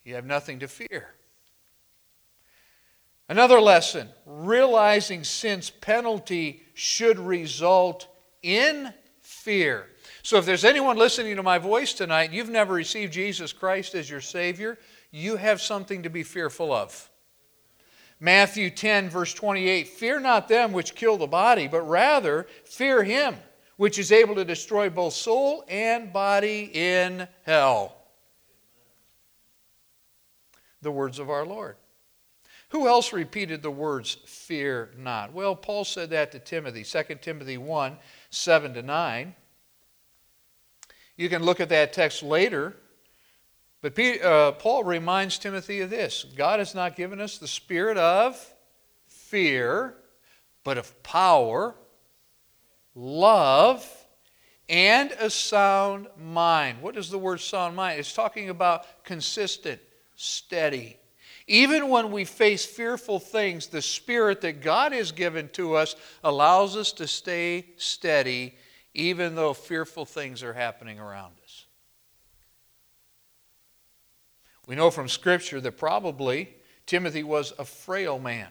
you 0.03 0.15
have 0.15 0.25
nothing 0.25 0.57
to 0.59 0.67
fear. 0.67 1.13
Another 3.29 3.61
lesson 3.61 4.09
realizing 4.25 5.23
sin's 5.23 5.69
penalty 5.69 6.63
should 6.73 7.19
result 7.19 8.07
in 8.41 8.91
fear. 9.19 9.90
So, 10.23 10.37
if 10.37 10.45
there's 10.45 10.65
anyone 10.65 10.97
listening 10.97 11.35
to 11.35 11.43
my 11.43 11.57
voice 11.57 11.93
tonight 11.93 12.25
and 12.25 12.33
you've 12.33 12.49
never 12.49 12.73
received 12.73 13.13
Jesus 13.13 13.53
Christ 13.53 13.95
as 13.95 14.09
your 14.09 14.21
Savior, 14.21 14.77
you 15.11 15.35
have 15.35 15.61
something 15.61 16.03
to 16.03 16.09
be 16.09 16.23
fearful 16.23 16.71
of. 16.71 17.09
Matthew 18.19 18.69
10, 18.69 19.09
verse 19.09 19.33
28 19.33 19.87
Fear 19.87 20.19
not 20.19 20.47
them 20.47 20.71
which 20.71 20.95
kill 20.95 21.17
the 21.17 21.27
body, 21.27 21.67
but 21.67 21.81
rather 21.81 22.47
fear 22.65 23.03
Him 23.03 23.35
which 23.81 23.97
is 23.97 24.11
able 24.11 24.35
to 24.35 24.45
destroy 24.45 24.91
both 24.91 25.11
soul 25.11 25.65
and 25.67 26.13
body 26.13 26.69
in 26.71 27.27
hell. 27.47 27.95
The 30.83 30.91
words 30.91 31.17
of 31.17 31.31
our 31.31 31.47
Lord. 31.47 31.77
Who 32.69 32.87
else 32.87 33.11
repeated 33.11 33.63
the 33.63 33.71
words, 33.71 34.17
fear 34.27 34.91
not? 34.99 35.33
Well, 35.33 35.55
Paul 35.55 35.83
said 35.83 36.11
that 36.11 36.31
to 36.33 36.37
Timothy, 36.37 36.83
2 36.83 37.15
Timothy 37.21 37.57
1 37.57 37.97
7 38.29 38.73
to 38.75 38.83
9. 38.83 39.35
You 41.17 41.29
can 41.29 41.43
look 41.43 41.59
at 41.59 41.69
that 41.69 41.93
text 41.93 42.23
later. 42.23 42.75
But 43.81 43.97
uh, 43.99 44.51
Paul 44.53 44.83
reminds 44.83 45.37
Timothy 45.39 45.81
of 45.81 45.89
this 45.89 46.25
God 46.35 46.59
has 46.59 46.75
not 46.75 46.95
given 46.95 47.19
us 47.19 47.37
the 47.37 47.47
spirit 47.47 47.97
of 47.97 48.53
fear, 49.07 49.95
but 50.63 50.77
of 50.77 51.01
power, 51.03 51.75
love, 52.93 53.87
and 54.69 55.11
a 55.19 55.29
sound 55.29 56.07
mind. 56.17 56.81
What 56.81 56.95
is 56.95 57.09
the 57.09 57.17
word 57.17 57.39
sound 57.41 57.75
mind? 57.75 57.99
It's 57.99 58.13
talking 58.13 58.49
about 58.49 59.03
consistent, 59.03 59.81
steady. 60.15 60.97
Even 61.47 61.89
when 61.89 62.11
we 62.11 62.23
face 62.23 62.65
fearful 62.65 63.19
things, 63.19 63.67
the 63.67 63.81
spirit 63.81 64.41
that 64.41 64.61
God 64.61 64.91
has 64.93 65.11
given 65.11 65.49
to 65.53 65.75
us 65.75 65.95
allows 66.23 66.77
us 66.77 66.93
to 66.93 67.07
stay 67.07 67.65
steady 67.77 68.55
even 68.93 69.35
though 69.35 69.53
fearful 69.53 70.05
things 70.05 70.43
are 70.43 70.53
happening 70.53 70.99
around 70.99 71.33
us. 71.43 71.65
We 74.67 74.75
know 74.75 74.91
from 74.91 75.09
Scripture 75.09 75.61
that 75.61 75.77
probably 75.77 76.55
Timothy 76.85 77.23
was 77.23 77.53
a 77.57 77.65
frail 77.65 78.19
man. 78.19 78.49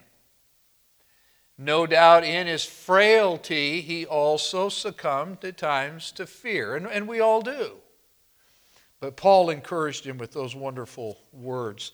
No 1.57 1.85
doubt 1.85 2.23
in 2.23 2.47
his 2.47 2.65
frailty, 2.65 3.81
he 3.81 4.05
also 4.05 4.69
succumbed 4.69 5.45
at 5.45 5.57
times 5.57 6.11
to 6.13 6.25
fear, 6.25 6.75
and, 6.75 6.87
and 6.87 7.07
we 7.07 7.19
all 7.19 7.41
do. 7.41 7.73
But 8.99 9.15
Paul 9.15 9.49
encouraged 9.49 10.05
him 10.05 10.17
with 10.17 10.31
those 10.31 10.55
wonderful 10.55 11.19
words. 11.31 11.91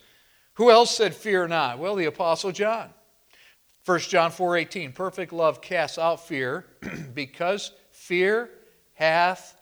Who 0.54 0.70
else 0.70 0.96
said, 0.96 1.14
Fear 1.14 1.48
not? 1.48 1.78
Well, 1.78 1.96
the 1.96 2.06
Apostle 2.06 2.52
John. 2.52 2.90
1 3.84 4.00
John 4.00 4.30
4:18 4.30 4.94
Perfect 4.94 5.32
love 5.32 5.62
casts 5.62 5.96
out 5.96 6.26
fear 6.26 6.66
because 7.14 7.72
fear 8.08 8.48
hath 8.94 9.54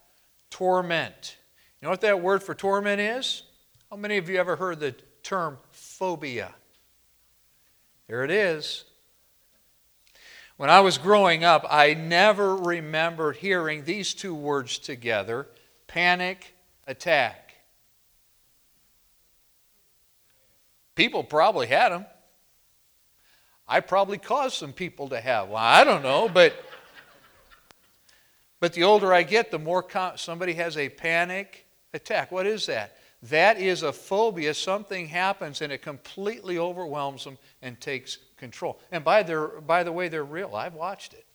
torment. 0.51 1.37
You 1.81 1.87
know 1.87 1.91
what 1.91 2.01
that 2.03 2.21
word 2.21 2.45
for 2.45 2.55
torment 2.55 3.01
is? 3.01 3.43
How 3.91 3.97
many 3.97 4.19
of 4.19 4.29
you 4.31 4.37
ever 4.39 4.55
heard 4.55 4.79
the 4.79 4.95
term 5.25 5.59
phobia? 5.73 6.55
There 8.07 8.23
it 8.23 8.31
is. 8.31 8.85
When 10.59 10.71
I 10.71 10.79
was 10.79 10.97
growing 10.97 11.43
up, 11.43 11.67
I 11.69 11.95
never 11.95 12.55
remembered 12.55 13.37
hearing 13.37 13.83
these 13.83 14.15
two 14.15 14.35
words 14.35 14.79
together 14.79 15.49
panic 15.89 16.55
attack. 16.87 17.57
People 20.95 21.25
probably 21.25 21.67
had 21.67 21.89
them. 21.89 22.07
I 23.67 23.81
probably 23.81 24.19
caused 24.19 24.55
some 24.55 24.73
people 24.73 25.09
to 25.09 25.21
have. 25.21 25.49
Well, 25.49 25.57
I 25.59 25.83
don't 25.83 26.05
know, 26.05 26.29
but 26.29 26.55
but 28.61 28.73
the 28.73 28.85
older 28.85 29.13
I 29.13 29.23
get, 29.23 29.51
the 29.51 29.59
more 29.59 29.83
com- 29.83 30.17
somebody 30.17 30.55
has 30.55 30.77
a 30.77 30.89
panic 30.89 31.67
attack. 31.93 32.33
What 32.33 32.47
is 32.47 32.67
that? 32.67 32.97
That 33.23 33.59
is 33.59 33.83
a 33.83 33.93
phobia. 33.93 34.55
Something 34.55 35.09
happens 35.09 35.63
and 35.63 35.73
it 35.73 35.83
completely 35.83 36.59
overwhelms 36.59 37.25
them 37.25 37.39
and 37.63 37.81
takes 37.81 38.19
control. 38.37 38.81
And 38.93 39.05
by, 39.05 39.23
their, 39.23 39.49
by 39.49 39.83
the 39.83 39.93
way, 39.93 40.09
they're 40.09 40.25
real. 40.25 40.55
I've 40.55 40.75
watched 40.75 41.13
it. 41.13 41.27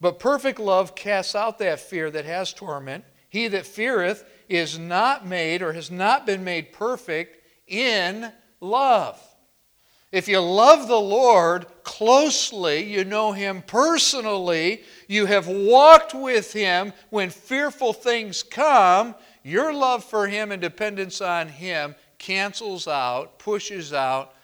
But 0.00 0.18
perfect 0.18 0.58
love 0.58 0.94
casts 0.96 1.34
out 1.34 1.58
that 1.58 1.78
fear 1.78 2.10
that 2.10 2.24
has 2.24 2.52
torment. 2.52 3.04
He 3.28 3.48
that 3.48 3.66
feareth 3.66 4.28
is 4.48 4.78
not 4.78 5.26
made 5.26 5.62
or 5.62 5.72
has 5.72 5.90
not 5.90 6.26
been 6.26 6.42
made 6.44 6.72
perfect 6.72 7.38
in 7.68 8.32
love. 8.60 9.20
If 10.12 10.28
you 10.28 10.40
love 10.40 10.88
the 10.88 11.00
Lord 11.00 11.66
closely, 11.84 12.84
you 12.84 13.02
know 13.02 13.32
Him 13.32 13.62
personally, 13.66 14.82
you 15.08 15.24
have 15.24 15.48
walked 15.48 16.14
with 16.14 16.52
Him 16.52 16.92
when 17.08 17.30
fearful 17.30 17.94
things 17.94 18.42
come, 18.42 19.14
your 19.42 19.72
love 19.72 20.04
for 20.04 20.28
Him 20.28 20.52
and 20.52 20.60
dependence 20.60 21.22
on 21.22 21.48
Him 21.48 21.94
cancels 22.18 22.86
out, 22.86 23.38
pushes 23.38 23.94
out 23.94 24.34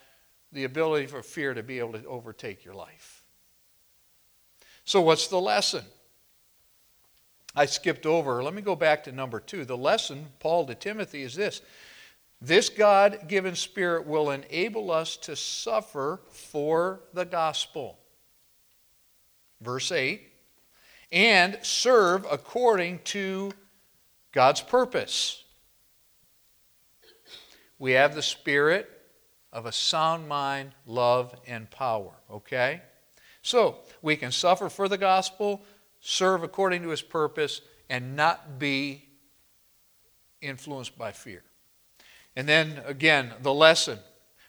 the 0.52 0.64
ability 0.64 1.06
for 1.06 1.22
fear 1.22 1.52
to 1.52 1.62
be 1.62 1.78
able 1.78 1.92
to 1.92 2.04
overtake 2.06 2.64
your 2.64 2.74
life. 2.74 3.22
So, 4.84 5.02
what's 5.02 5.28
the 5.28 5.38
lesson? 5.38 5.84
I 7.54 7.66
skipped 7.66 8.06
over. 8.06 8.42
Let 8.42 8.54
me 8.54 8.62
go 8.62 8.74
back 8.74 9.04
to 9.04 9.12
number 9.12 9.38
two. 9.38 9.66
The 9.66 9.76
lesson, 9.76 10.26
Paul 10.38 10.66
to 10.66 10.74
Timothy, 10.74 11.22
is 11.22 11.34
this 11.34 11.60
this 12.40 12.68
God 12.68 13.26
given 13.28 13.54
spirit 13.54 14.06
will 14.06 14.30
enable 14.30 14.90
us 14.90 15.16
to 15.18 15.34
suffer 15.34 16.20
for 16.30 17.00
the 17.12 17.24
gospel. 17.24 17.98
Verse 19.60 19.90
8 19.90 20.28
and 21.10 21.58
serve 21.62 22.26
according 22.30 23.00
to 23.04 23.52
God's 24.32 24.60
purpose. 24.60 25.42
We 27.78 27.92
have 27.92 28.14
the 28.14 28.22
spirit 28.22 28.90
of 29.52 29.66
a 29.66 29.72
sound 29.72 30.28
mind, 30.28 30.72
love, 30.86 31.34
and 31.46 31.70
power. 31.70 32.12
Okay? 32.30 32.82
So, 33.42 33.78
we 34.02 34.16
can 34.16 34.32
suffer 34.32 34.68
for 34.68 34.88
the 34.88 34.98
gospel, 34.98 35.62
serve 36.00 36.42
according 36.42 36.82
to 36.82 36.88
his 36.90 37.00
purpose, 37.00 37.62
and 37.88 38.14
not 38.14 38.58
be 38.58 39.08
influenced 40.42 40.98
by 40.98 41.12
fear. 41.12 41.42
And 42.38 42.48
then 42.48 42.80
again, 42.86 43.32
the 43.42 43.52
lesson, 43.52 43.98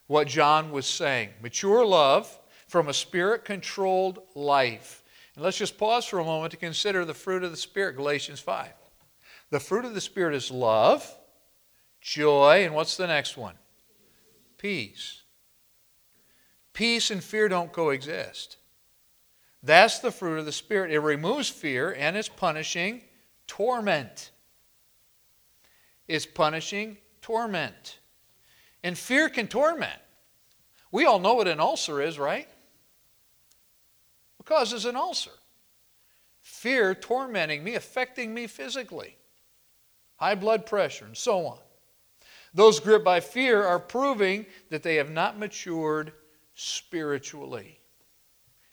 what 0.05 0.27
John 0.27 0.71
was 0.71 0.85
saying 0.85 1.29
mature 1.41 1.83
love 1.83 2.39
from 2.67 2.87
a 2.87 2.93
spirit 2.93 3.43
controlled 3.43 4.19
life. 4.35 5.03
And 5.33 5.43
let's 5.43 5.57
just 5.57 5.75
pause 5.75 6.05
for 6.05 6.19
a 6.19 6.23
moment 6.23 6.51
to 6.51 6.57
consider 6.57 7.03
the 7.03 7.15
fruit 7.15 7.43
of 7.43 7.49
the 7.49 7.57
Spirit, 7.57 7.95
Galatians 7.95 8.39
5. 8.41 8.69
The 9.49 9.59
fruit 9.59 9.85
of 9.85 9.95
the 9.95 10.01
Spirit 10.01 10.35
is 10.35 10.51
love, 10.51 11.11
joy, 11.99 12.63
and 12.63 12.75
what's 12.75 12.95
the 12.95 13.07
next 13.07 13.37
one? 13.37 13.55
Peace. 14.59 15.23
Peace 16.73 17.09
and 17.09 17.23
fear 17.23 17.49
don't 17.49 17.73
coexist. 17.73 18.57
That's 19.63 19.97
the 19.97 20.11
fruit 20.11 20.37
of 20.37 20.45
the 20.45 20.51
Spirit. 20.51 20.91
It 20.91 20.99
removes 20.99 21.49
fear 21.49 21.95
and 21.97 22.15
it's 22.15 22.29
punishing 22.29 23.01
torment. 23.47 24.29
It's 26.07 26.27
punishing 26.27 26.97
torment. 27.29 27.99
And 28.83 28.97
fear 28.97 29.29
can 29.29 29.47
torment. 29.47 30.01
We 30.91 31.05
all 31.05 31.19
know 31.19 31.35
what 31.35 31.47
an 31.47 31.59
ulcer 31.59 32.01
is, 32.01 32.17
right? 32.17 32.47
What 34.37 34.47
causes 34.47 34.85
an 34.85 34.95
ulcer? 34.95 35.29
Fear 36.41 36.95
tormenting 36.95 37.63
me, 37.63 37.75
affecting 37.75 38.33
me 38.33 38.47
physically, 38.47 39.15
high 40.15 40.33
blood 40.33 40.65
pressure, 40.65 41.05
and 41.05 41.15
so 41.15 41.45
on. 41.45 41.59
Those 42.55 42.79
gripped 42.79 43.05
by 43.05 43.19
fear 43.19 43.63
are 43.63 43.79
proving 43.79 44.47
that 44.71 44.81
they 44.81 44.95
have 44.95 45.11
not 45.11 45.37
matured 45.37 46.13
spiritually. 46.55 47.79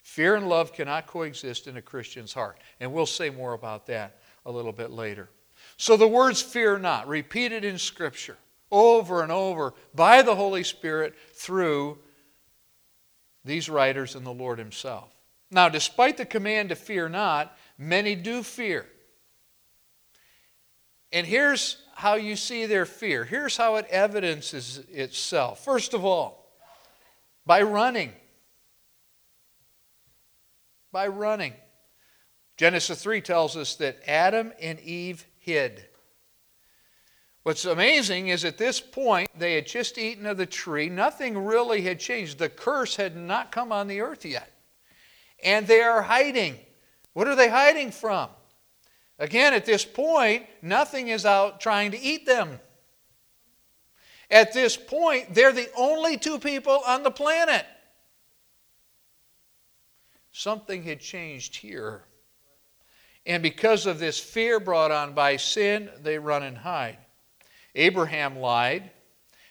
Fear 0.01 0.37
and 0.37 0.49
love 0.49 0.73
cannot 0.73 1.05
coexist 1.05 1.67
in 1.67 1.77
a 1.77 1.81
Christian's 1.81 2.33
heart. 2.33 2.57
And 2.79 2.91
we'll 2.91 3.05
say 3.05 3.29
more 3.29 3.53
about 3.53 3.85
that 3.85 4.19
a 4.47 4.51
little 4.51 4.71
bit 4.71 4.89
later. 4.89 5.29
So 5.75 5.95
the 5.95 6.07
words 6.07 6.41
fear 6.41 6.79
not, 6.79 7.07
repeated 7.07 7.63
in 7.63 7.77
Scripture 7.77 8.37
over 8.71 9.21
and 9.23 9.31
over 9.31 9.73
by 9.95 10.21
the 10.21 10.35
Holy 10.35 10.63
Spirit 10.63 11.15
through 11.33 11.97
these 13.45 13.69
writers 13.69 14.15
and 14.15 14.25
the 14.25 14.33
Lord 14.33 14.59
Himself. 14.59 15.09
Now, 15.49 15.69
despite 15.69 16.17
the 16.17 16.25
command 16.25 16.69
to 16.69 16.75
fear 16.75 17.07
not, 17.07 17.57
many 17.77 18.15
do 18.15 18.43
fear. 18.43 18.85
And 21.11 21.25
here's 21.25 21.77
how 21.95 22.15
you 22.15 22.35
see 22.35 22.65
their 22.65 22.85
fear. 22.85 23.23
Here's 23.23 23.55
how 23.55 23.77
it 23.77 23.87
evidences 23.89 24.79
itself. 24.91 25.63
First 25.63 25.93
of 25.93 26.03
all, 26.03 26.45
by 27.45 27.61
running. 27.61 28.11
By 30.91 31.07
running. 31.07 31.53
Genesis 32.57 33.01
3 33.01 33.21
tells 33.21 33.55
us 33.55 33.75
that 33.75 33.97
Adam 34.07 34.51
and 34.59 34.79
Eve 34.81 35.25
hid. 35.39 35.85
What's 37.47 37.63
amazing 37.63 38.27
is 38.27 38.43
at 38.43 38.57
this 38.57 38.81
point, 38.81 39.29
they 39.39 39.53
had 39.53 39.65
just 39.65 39.97
eaten 39.97 40.25
of 40.25 40.35
the 40.35 40.45
tree. 40.45 40.89
Nothing 40.89 41.45
really 41.45 41.81
had 41.81 41.97
changed. 41.97 42.39
The 42.39 42.49
curse 42.49 42.97
had 42.97 43.15
not 43.15 43.53
come 43.53 43.71
on 43.71 43.87
the 43.87 44.01
earth 44.01 44.25
yet. 44.25 44.51
And 45.41 45.65
they 45.65 45.79
are 45.79 46.01
hiding. 46.01 46.57
What 47.13 47.25
are 47.29 47.37
they 47.37 47.47
hiding 47.47 47.91
from? 47.91 48.27
Again, 49.17 49.53
at 49.53 49.65
this 49.65 49.85
point, 49.85 50.45
nothing 50.61 51.07
is 51.07 51.25
out 51.25 51.61
trying 51.61 51.91
to 51.91 52.01
eat 52.01 52.25
them. 52.25 52.59
At 54.29 54.51
this 54.51 54.75
point, 54.75 55.33
they're 55.33 55.53
the 55.53 55.69
only 55.77 56.17
two 56.17 56.39
people 56.39 56.81
on 56.85 57.03
the 57.03 57.11
planet. 57.11 57.65
Something 60.33 60.83
had 60.83 60.99
changed 60.99 61.55
here. 61.55 62.03
And 63.25 63.41
because 63.41 63.85
of 63.85 63.99
this 63.99 64.19
fear 64.19 64.59
brought 64.59 64.91
on 64.91 65.13
by 65.13 65.37
sin, 65.37 65.89
they 66.01 66.19
run 66.19 66.43
and 66.43 66.57
hide. 66.57 66.97
Abraham 67.77 68.39
lied. 68.39 68.89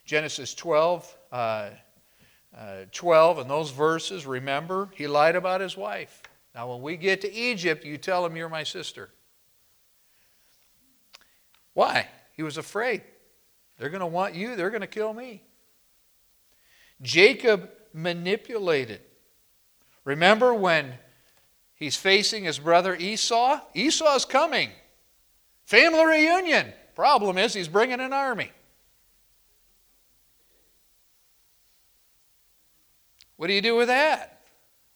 Genesis 0.05 0.55
12, 0.55 1.17
uh, 1.33 1.71
uh, 2.57 2.77
12, 2.93 3.39
and 3.39 3.51
those 3.51 3.71
verses, 3.71 4.25
remember, 4.25 4.89
he 4.95 5.07
lied 5.07 5.35
about 5.35 5.61
his 5.61 5.77
wife. 5.77 6.23
Now, 6.55 6.71
when 6.73 6.81
we 6.81 6.97
get 6.97 7.21
to 7.23 7.33
Egypt, 7.33 7.85
you 7.85 7.97
tell 7.99 8.25
him 8.25 8.37
you're 8.37 8.49
my 8.49 8.63
sister. 8.63 9.11
Why? 11.75 12.09
He 12.33 12.43
was 12.43 12.57
afraid. 12.57 13.03
They're 13.79 13.91
going 13.91 14.01
to 14.01 14.07
want 14.07 14.35
you, 14.35 14.55
they're 14.55 14.71
going 14.71 14.81
to 14.81 14.87
kill 14.87 15.13
me. 15.13 15.43
Jacob 17.03 17.71
manipulated. 17.93 19.01
Remember 20.05 20.55
when 20.55 20.95
he's 21.75 21.97
facing 21.97 22.45
his 22.45 22.59
brother 22.59 22.95
Esau? 22.95 23.61
Esau's 23.75 24.25
coming. 24.25 24.71
Family 25.65 26.07
reunion. 26.07 26.73
Problem 26.97 27.37
is, 27.37 27.53
he's 27.53 27.69
bringing 27.69 28.01
an 28.01 28.15
army. 28.15 28.51
What 33.37 33.49
do 33.49 33.53
you 33.53 33.61
do 33.61 33.77
with 33.77 33.89
that? 33.89 34.41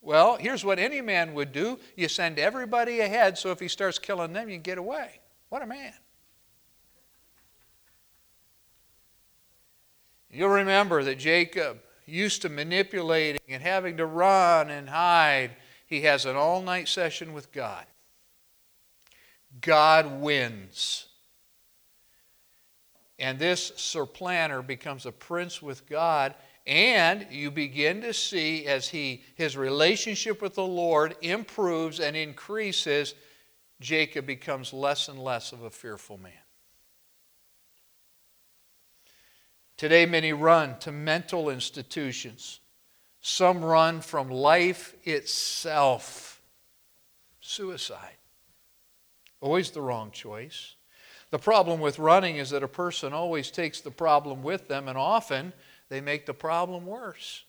Well, 0.01 0.35
here's 0.35 0.65
what 0.65 0.79
any 0.79 0.99
man 0.99 1.35
would 1.35 1.51
do 1.51 1.79
you 1.95 2.07
send 2.07 2.39
everybody 2.39 3.01
ahead 3.01 3.37
so 3.37 3.51
if 3.51 3.59
he 3.59 3.67
starts 3.67 3.99
killing 3.99 4.33
them, 4.33 4.49
you 4.49 4.55
can 4.55 4.63
get 4.63 4.79
away. 4.79 5.19
What 5.49 5.61
a 5.61 5.67
man. 5.67 5.93
You'll 10.31 10.49
remember 10.49 11.03
that 11.03 11.19
Jacob, 11.19 11.77
used 12.07 12.41
to 12.41 12.49
manipulating 12.49 13.41
and 13.47 13.61
having 13.61 13.97
to 13.97 14.07
run 14.07 14.71
and 14.71 14.89
hide, 14.89 15.51
he 15.85 16.01
has 16.01 16.25
an 16.25 16.35
all 16.35 16.63
night 16.63 16.87
session 16.87 17.31
with 17.31 17.51
God. 17.51 17.85
God 19.61 20.19
wins. 20.19 21.05
And 23.21 23.37
this 23.37 23.71
supplanter 23.75 24.63
becomes 24.63 25.05
a 25.05 25.11
prince 25.11 25.61
with 25.61 25.87
God. 25.87 26.33
And 26.65 27.27
you 27.29 27.51
begin 27.51 28.01
to 28.01 28.13
see 28.13 28.65
as 28.65 28.89
he, 28.89 29.23
his 29.35 29.55
relationship 29.55 30.41
with 30.41 30.55
the 30.55 30.65
Lord 30.65 31.15
improves 31.21 31.99
and 31.99 32.17
increases, 32.17 33.13
Jacob 33.79 34.25
becomes 34.25 34.73
less 34.73 35.07
and 35.07 35.19
less 35.19 35.51
of 35.51 35.61
a 35.61 35.69
fearful 35.69 36.17
man. 36.17 36.33
Today, 39.77 40.07
many 40.07 40.33
run 40.33 40.79
to 40.79 40.91
mental 40.91 41.51
institutions. 41.51 42.59
Some 43.21 43.63
run 43.63 44.01
from 44.01 44.29
life 44.29 44.95
itself. 45.03 46.41
Suicide. 47.39 48.17
Always 49.41 49.69
the 49.69 49.81
wrong 49.81 50.09
choice. 50.09 50.75
The 51.31 51.39
problem 51.39 51.79
with 51.79 51.97
running 51.97 52.35
is 52.35 52.49
that 52.49 52.61
a 52.61 52.67
person 52.67 53.13
always 53.13 53.49
takes 53.51 53.81
the 53.81 53.91
problem 53.91 54.43
with 54.43 54.67
them, 54.67 54.87
and 54.87 54.97
often 54.97 55.53
they 55.89 56.01
make 56.01 56.25
the 56.25 56.33
problem 56.33 56.85
worse. 56.85 57.43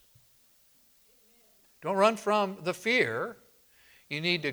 Don't 1.82 1.96
run 1.96 2.16
from 2.16 2.58
the 2.62 2.74
fear. 2.74 3.36
You 4.08 4.20
need 4.20 4.42
to 4.42 4.52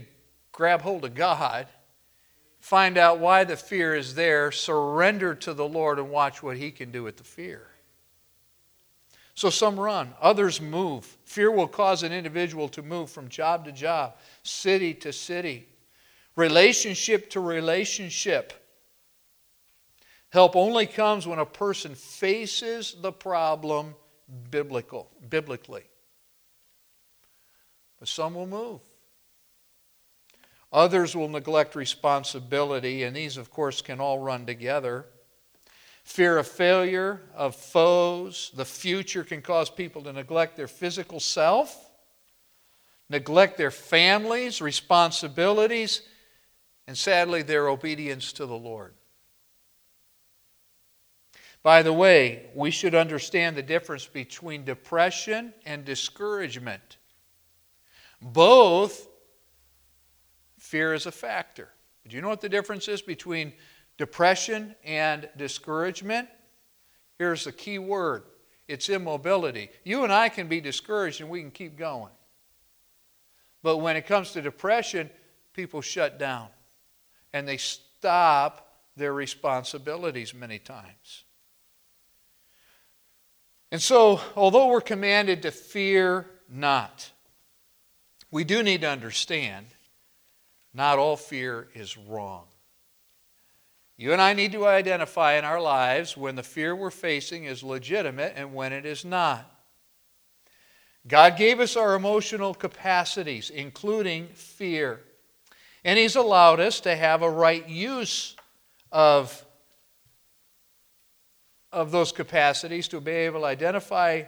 grab 0.52 0.82
hold 0.82 1.06
of 1.06 1.14
God, 1.14 1.68
find 2.60 2.98
out 2.98 3.20
why 3.20 3.44
the 3.44 3.56
fear 3.56 3.96
is 3.96 4.16
there, 4.16 4.52
surrender 4.52 5.36
to 5.36 5.54
the 5.54 5.68
Lord, 5.68 6.00
and 6.00 6.10
watch 6.10 6.42
what 6.42 6.58
He 6.58 6.72
can 6.72 6.92
do 6.92 7.04
with 7.04 7.18
the 7.18 7.24
fear. 7.24 7.68
So 9.36 9.50
some 9.50 9.80
run, 9.80 10.14
others 10.20 10.60
move. 10.60 11.06
Fear 11.24 11.52
will 11.52 11.68
cause 11.68 12.04
an 12.04 12.12
individual 12.12 12.68
to 12.70 12.82
move 12.82 13.10
from 13.10 13.30
job 13.30 13.64
to 13.66 13.72
job, 13.72 14.16
city 14.44 14.94
to 14.96 15.14
city, 15.14 15.68
relationship 16.36 17.30
to 17.30 17.40
relationship. 17.40 18.59
Help 20.30 20.56
only 20.56 20.86
comes 20.86 21.26
when 21.26 21.40
a 21.40 21.46
person 21.46 21.96
faces 21.96 22.96
the 23.02 23.12
problem 23.12 23.96
biblical, 24.52 25.10
biblically. 25.28 25.84
But 27.98 28.08
some 28.08 28.36
will 28.36 28.48
move. 28.48 28.80
Others 30.72 31.16
will 31.16 31.30
neglect 31.30 31.76
responsibility, 31.76 33.04
and 33.04 33.16
these, 33.16 33.38
of 33.38 33.50
course, 33.50 33.82
can 33.82 34.00
all 34.00 34.20
run 34.20 34.46
together. 34.46 35.08
Fear 36.04 36.38
of 36.38 36.48
failure, 36.48 37.22
of 37.36 37.56
foes, 37.56 38.52
the 38.56 38.66
future 38.66 39.24
can 39.24 39.42
cause 39.42 39.70
people 39.70 40.04
to 40.04 40.14
neglect 40.14 40.56
their 40.58 40.68
physical 40.68 41.20
self, 41.20 41.90
neglect 43.10 43.58
their 43.58 43.72
families, 43.72 44.62
responsibilities, 44.62 46.04
and 46.88 46.96
sadly, 46.96 47.42
their 47.42 47.68
obedience 47.68 48.32
to 48.34 48.46
the 48.46 48.58
Lord. 48.58 48.94
By 51.62 51.84
the 51.84 51.94
way, 51.94 52.50
we 52.56 52.72
should 52.72 52.96
understand 52.96 53.58
the 53.58 53.64
difference 53.64 54.06
between 54.06 54.64
depression 54.64 55.54
and 55.66 55.84
discouragement. 55.84 56.98
Both 58.22 59.08
fear 60.58 60.94
is 60.94 61.06
a 61.06 61.12
factor. 61.12 61.70
Do 62.08 62.16
you 62.16 62.22
know 62.22 62.30
what 62.30 62.42
the 62.42 62.50
difference 62.50 62.88
is 62.88 63.02
between 63.02 63.54
depression 63.98 64.76
and 64.84 65.30
discouragement? 65.38 66.30
Here's 67.18 67.44
the 67.44 67.52
key 67.52 67.80
word 67.80 68.24
it's 68.68 68.88
immobility. 68.88 69.70
You 69.84 70.04
and 70.04 70.14
I 70.14 70.30
can 70.30 70.48
be 70.48 70.62
discouraged 70.62 71.22
and 71.22 71.30
we 71.30 71.42
can 71.42 71.52
keep 71.52 71.76
going. 71.78 72.12
But 73.64 73.78
when 73.78 73.96
it 73.96 74.06
comes 74.06 74.32
to 74.32 74.42
depression, 74.42 75.10
people 75.54 75.82
shut 75.82 76.20
down 76.20 76.48
and 77.34 77.48
they 77.48 77.58
stop 77.58 78.78
their 78.96 79.14
responsibilities 79.14 80.34
many 80.34 80.60
times. 80.60 81.24
And 83.72 83.82
so, 83.82 84.20
although 84.36 84.68
we're 84.68 84.82
commanded 84.82 85.44
to 85.44 85.52
fear 85.52 86.26
not, 86.50 87.12
we 88.32 88.44
do 88.44 88.64
need 88.64 88.82
to 88.82 88.90
understand 88.90 89.68
not 90.74 90.98
all 90.98 91.18
fear 91.18 91.68
is 91.74 91.98
wrong. 91.98 92.46
You 93.98 94.14
and 94.14 94.22
I 94.22 94.34
need 94.34 94.54
to 94.54 94.66
identify 94.66 95.34
in 95.34 95.44
our 95.44 95.60
lives 95.60 96.16
when 96.16 96.36
the 96.36 96.44
fear 96.44 96.76
we're 96.76 96.90
facing 96.90 97.44
is 97.44 97.64
legitimate 97.64 98.34
and 98.36 98.54
when 98.54 98.72
it 98.72 98.86
is 98.86 99.04
not. 99.04 99.46
God 101.08 101.38
gave 101.38 101.60
us 101.60 101.76
our 101.76 101.96
emotional 101.96 102.54
capacities, 102.54 103.50
including 103.50 104.28
fear. 104.28 105.02
And 105.84 105.98
He's 105.98 106.16
allowed 106.16 106.60
us 106.60 106.80
to 106.82 106.96
have 106.96 107.24
a 107.24 107.30
right 107.30 107.68
use 107.68 108.36
of, 108.92 109.46
of 111.72 111.92
those 111.92 112.12
capacities 112.12 112.88
to 112.90 113.00
be 113.00 113.12
able 113.12 113.42
to 113.42 113.46
identify 113.46 114.24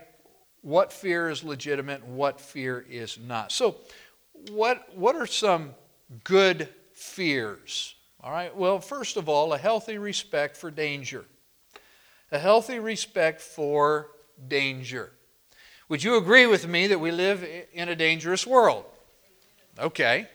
what 0.62 0.92
fear 0.92 1.28
is 1.28 1.42
legitimate 1.42 2.02
and 2.02 2.16
what 2.16 2.40
fear 2.40 2.84
is 2.88 3.18
not. 3.18 3.50
So, 3.52 3.76
what, 4.50 4.96
what 4.96 5.16
are 5.16 5.26
some 5.26 5.74
good 6.24 6.68
fears? 6.92 7.94
All 8.20 8.30
right, 8.30 8.56
well, 8.56 8.78
first 8.78 9.16
of 9.16 9.28
all, 9.28 9.52
a 9.52 9.58
healthy 9.58 9.98
respect 9.98 10.56
for 10.56 10.70
danger. 10.70 11.24
A 12.30 12.38
healthy 12.38 12.78
respect 12.78 13.40
for 13.40 14.08
danger. 14.48 15.12
Would 15.88 16.02
you 16.02 16.16
agree 16.16 16.46
with 16.46 16.66
me 16.66 16.86
that 16.86 17.00
we 17.00 17.10
live 17.10 17.44
in 17.72 17.88
a 17.88 17.96
dangerous 17.96 18.46
world? 18.46 18.84
Okay. 19.78 20.28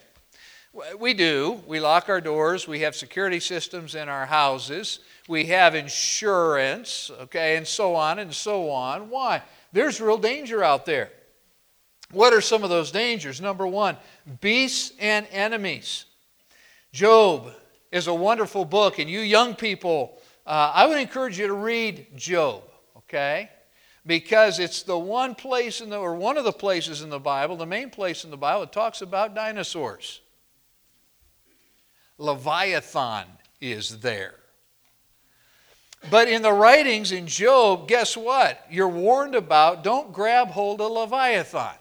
We 0.99 1.15
do. 1.15 1.63
We 1.65 1.79
lock 1.79 2.09
our 2.09 2.21
doors. 2.21 2.67
We 2.67 2.81
have 2.81 2.95
security 2.95 3.39
systems 3.39 3.95
in 3.95 4.09
our 4.09 4.27
houses. 4.27 4.99
We 5.27 5.45
have 5.45 5.75
insurance, 5.75 7.11
okay, 7.21 7.57
and 7.57 7.67
so 7.67 7.95
on 7.95 8.19
and 8.19 8.33
so 8.33 8.69
on. 8.69 9.09
Why? 9.09 9.41
There's 9.73 9.99
real 9.99 10.17
danger 10.17 10.63
out 10.63 10.85
there. 10.85 11.11
What 12.11 12.33
are 12.33 12.41
some 12.41 12.63
of 12.63 12.69
those 12.69 12.91
dangers? 12.91 13.41
Number 13.41 13.67
one, 13.67 13.97
beasts 14.39 14.93
and 14.99 15.27
enemies. 15.31 16.05
Job 16.93 17.51
is 17.91 18.07
a 18.07 18.13
wonderful 18.13 18.63
book, 18.63 18.99
and 18.99 19.09
you 19.09 19.19
young 19.19 19.55
people, 19.55 20.17
uh, 20.45 20.71
I 20.73 20.85
would 20.87 20.99
encourage 20.99 21.37
you 21.37 21.47
to 21.47 21.53
read 21.53 22.07
Job, 22.15 22.63
okay? 22.97 23.49
because 24.07 24.57
it's 24.57 24.83
the 24.83 24.97
one 24.97 25.35
place 25.35 25.81
in 25.81 25.89
the, 25.89 25.97
or 25.97 26.15
one 26.15 26.37
of 26.37 26.45
the 26.45 26.53
places 26.53 27.01
in 27.01 27.09
the 27.09 27.19
Bible, 27.19 27.57
the 27.57 27.65
main 27.65 27.89
place 27.89 28.23
in 28.23 28.31
the 28.31 28.37
Bible, 28.37 28.63
it 28.63 28.71
talks 28.71 29.01
about 29.01 29.35
dinosaurs. 29.35 30.21
Leviathan 32.17 33.25
is 33.59 33.99
there. 33.99 34.35
But 36.09 36.29
in 36.29 36.41
the 36.41 36.53
writings 36.53 37.11
in 37.11 37.27
Job, 37.27 37.87
guess 37.87 38.15
what? 38.15 38.65
You're 38.69 38.87
warned 38.87 39.35
about 39.35 39.83
don't 39.83 40.13
grab 40.13 40.49
hold 40.49 40.81
of 40.81 40.91
Leviathan. 40.91 41.75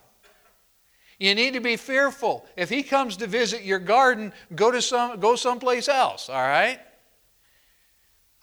You 1.19 1.35
need 1.35 1.55
to 1.55 1.61
be 1.61 1.77
fearful. 1.77 2.45
If 2.57 2.69
he 2.69 2.83
comes 2.83 3.17
to 3.19 3.27
visit 3.27 3.63
your 3.63 3.79
garden, 3.79 4.33
go 4.55 4.71
to 4.71 4.83
some 4.83 5.19
go 5.19 5.35
someplace 5.37 5.89
else, 5.89 6.29
all 6.29 6.37
right? 6.37 6.79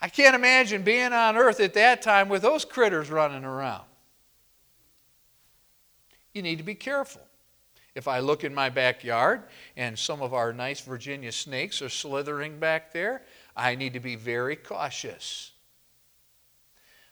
I 0.02 0.10
can't 0.10 0.36
imagine 0.36 0.84
being 0.84 1.14
on 1.14 1.38
earth 1.38 1.60
at 1.60 1.76
that 1.76 2.02
time 2.02 2.28
with 2.30 2.42
those 2.42 2.66
critters 2.66 3.10
running 3.10 3.46
around. 3.46 3.86
You 6.34 6.42
need 6.42 6.58
to 6.58 6.64
be 6.64 6.76
careful. 6.76 7.22
If 7.96 8.08
I 8.08 8.20
look 8.20 8.44
in 8.44 8.54
my 8.54 8.70
backyard 8.70 9.44
and 9.78 9.98
some 9.98 10.22
of 10.22 10.34
our 10.34 10.52
nice 10.52 10.82
Virginia 10.82 11.32
snakes 11.32 11.82
are 11.82 11.90
slithering 11.90 12.60
back 12.60 12.92
there, 12.92 13.22
I 13.56 13.76
need 13.76 13.94
to 13.94 14.02
be 14.02 14.16
very 14.16 14.56
cautious. 14.56 15.53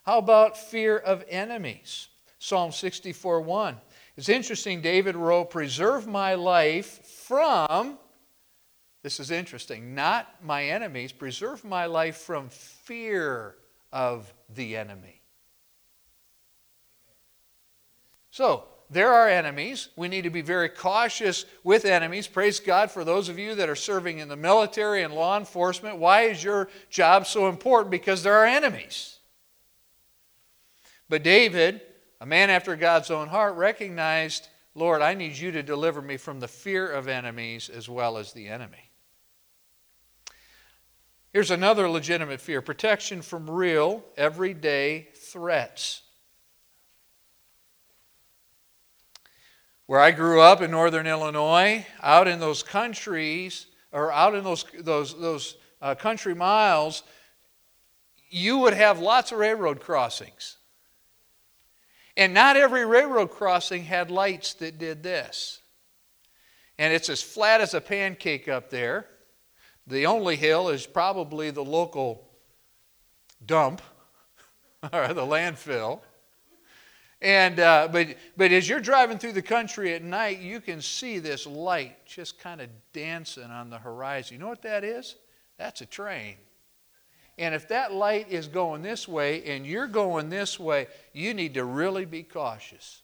How 0.03 0.17
about 0.17 0.57
fear 0.57 0.97
of 0.97 1.23
enemies? 1.27 2.07
Psalm 2.39 2.71
64 2.71 3.41
1. 3.41 3.77
It's 4.17 4.29
interesting, 4.29 4.81
David 4.81 5.15
wrote, 5.15 5.49
Preserve 5.51 6.07
my 6.07 6.35
life 6.35 7.05
from 7.05 7.97
this 9.03 9.19
is 9.19 9.31
interesting. 9.31 9.95
Not 9.95 10.27
my 10.43 10.65
enemies. 10.65 11.11
Preserve 11.11 11.63
my 11.63 11.85
life 11.85 12.17
from 12.17 12.49
fear 12.49 13.55
of 13.91 14.31
the 14.53 14.77
enemy. 14.77 15.21
So, 18.29 18.65
there 18.89 19.11
are 19.11 19.27
enemies. 19.27 19.89
We 19.95 20.07
need 20.07 20.23
to 20.23 20.29
be 20.29 20.41
very 20.41 20.69
cautious 20.69 21.45
with 21.63 21.85
enemies. 21.85 22.27
Praise 22.27 22.59
God 22.59 22.91
for 22.91 23.03
those 23.03 23.29
of 23.29 23.39
you 23.39 23.55
that 23.55 23.69
are 23.69 23.75
serving 23.75 24.19
in 24.19 24.27
the 24.27 24.35
military 24.35 25.01
and 25.03 25.13
law 25.13 25.37
enforcement. 25.37 25.97
Why 25.97 26.23
is 26.23 26.43
your 26.43 26.69
job 26.89 27.25
so 27.25 27.47
important? 27.47 27.89
Because 27.89 28.21
there 28.21 28.35
are 28.35 28.45
enemies. 28.45 29.19
But 31.11 31.23
David, 31.23 31.81
a 32.21 32.25
man 32.25 32.49
after 32.49 32.77
God's 32.77 33.11
own 33.11 33.27
heart, 33.27 33.55
recognized, 33.57 34.47
Lord, 34.75 35.01
I 35.01 35.13
need 35.13 35.35
you 35.35 35.51
to 35.51 35.61
deliver 35.61 36.01
me 36.01 36.15
from 36.15 36.39
the 36.39 36.47
fear 36.47 36.89
of 36.89 37.09
enemies 37.09 37.67
as 37.67 37.89
well 37.89 38.17
as 38.17 38.31
the 38.31 38.47
enemy. 38.47 38.89
Here's 41.33 41.51
another 41.51 41.89
legitimate 41.89 42.39
fear 42.39 42.61
protection 42.61 43.21
from 43.21 43.49
real, 43.49 44.05
everyday 44.15 45.09
threats. 45.13 46.01
Where 49.87 49.99
I 49.99 50.11
grew 50.11 50.39
up 50.39 50.61
in 50.61 50.71
northern 50.71 51.07
Illinois, 51.07 51.85
out 52.01 52.29
in 52.29 52.39
those 52.39 52.63
countries, 52.63 53.65
or 53.91 54.13
out 54.13 54.33
in 54.33 54.45
those, 54.45 54.63
those, 54.79 55.19
those 55.19 55.57
uh, 55.81 55.93
country 55.93 56.33
miles, 56.33 57.03
you 58.29 58.59
would 58.59 58.73
have 58.73 58.99
lots 58.99 59.33
of 59.33 59.39
railroad 59.39 59.81
crossings. 59.81 60.55
And 62.21 62.35
not 62.35 62.55
every 62.55 62.85
railroad 62.85 63.31
crossing 63.31 63.83
had 63.83 64.11
lights 64.11 64.53
that 64.53 64.77
did 64.77 65.01
this. 65.01 65.59
And 66.77 66.93
it's 66.93 67.09
as 67.09 67.19
flat 67.19 67.61
as 67.61 67.73
a 67.73 67.81
pancake 67.81 68.47
up 68.47 68.69
there. 68.69 69.07
The 69.87 70.05
only 70.05 70.35
hill 70.35 70.69
is 70.69 70.85
probably 70.85 71.49
the 71.49 71.63
local 71.63 72.29
dump 73.43 73.81
or 74.93 75.15
the 75.15 75.25
landfill. 75.25 76.01
And, 77.23 77.59
uh, 77.59 77.87
but, 77.91 78.15
but 78.37 78.51
as 78.51 78.69
you're 78.69 78.79
driving 78.79 79.17
through 79.17 79.31
the 79.31 79.41
country 79.41 79.95
at 79.95 80.03
night, 80.03 80.41
you 80.41 80.61
can 80.61 80.79
see 80.79 81.17
this 81.17 81.47
light 81.47 82.05
just 82.05 82.37
kind 82.37 82.61
of 82.61 82.69
dancing 82.93 83.45
on 83.45 83.71
the 83.71 83.79
horizon. 83.79 84.35
You 84.35 84.41
know 84.41 84.49
what 84.49 84.61
that 84.61 84.83
is? 84.83 85.15
That's 85.57 85.81
a 85.81 85.87
train. 85.87 86.35
And 87.37 87.55
if 87.55 87.69
that 87.69 87.93
light 87.93 88.29
is 88.29 88.47
going 88.47 88.81
this 88.81 89.07
way 89.07 89.43
and 89.45 89.65
you're 89.65 89.87
going 89.87 90.29
this 90.29 90.59
way, 90.59 90.87
you 91.13 91.33
need 91.33 91.55
to 91.55 91.65
really 91.65 92.05
be 92.05 92.23
cautious. 92.23 93.01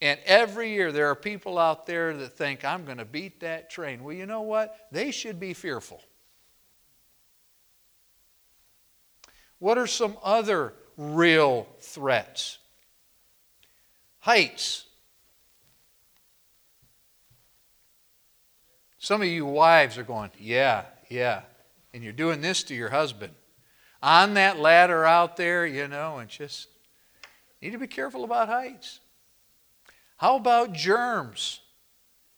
And 0.00 0.18
every 0.24 0.72
year 0.72 0.90
there 0.90 1.08
are 1.08 1.14
people 1.14 1.58
out 1.58 1.86
there 1.86 2.16
that 2.16 2.32
think, 2.32 2.64
I'm 2.64 2.84
going 2.84 2.98
to 2.98 3.04
beat 3.04 3.40
that 3.40 3.70
train. 3.70 4.02
Well, 4.02 4.14
you 4.14 4.26
know 4.26 4.42
what? 4.42 4.88
They 4.90 5.10
should 5.10 5.38
be 5.38 5.52
fearful. 5.52 6.00
What 9.58 9.78
are 9.78 9.86
some 9.86 10.16
other 10.24 10.74
real 10.96 11.68
threats? 11.80 12.58
Heights. 14.18 14.86
Some 18.98 19.22
of 19.22 19.28
you 19.28 19.46
wives 19.46 19.98
are 19.98 20.04
going, 20.04 20.30
yeah, 20.38 20.84
yeah. 21.08 21.42
And 21.94 22.02
you're 22.02 22.12
doing 22.12 22.40
this 22.40 22.62
to 22.64 22.74
your 22.74 22.90
husband. 22.90 23.34
On 24.02 24.34
that 24.34 24.58
ladder 24.58 25.04
out 25.04 25.36
there, 25.36 25.66
you 25.66 25.86
know, 25.88 26.18
and 26.18 26.28
just 26.28 26.68
need 27.60 27.70
to 27.70 27.78
be 27.78 27.86
careful 27.86 28.24
about 28.24 28.48
heights. 28.48 29.00
How 30.16 30.36
about 30.36 30.72
germs? 30.72 31.60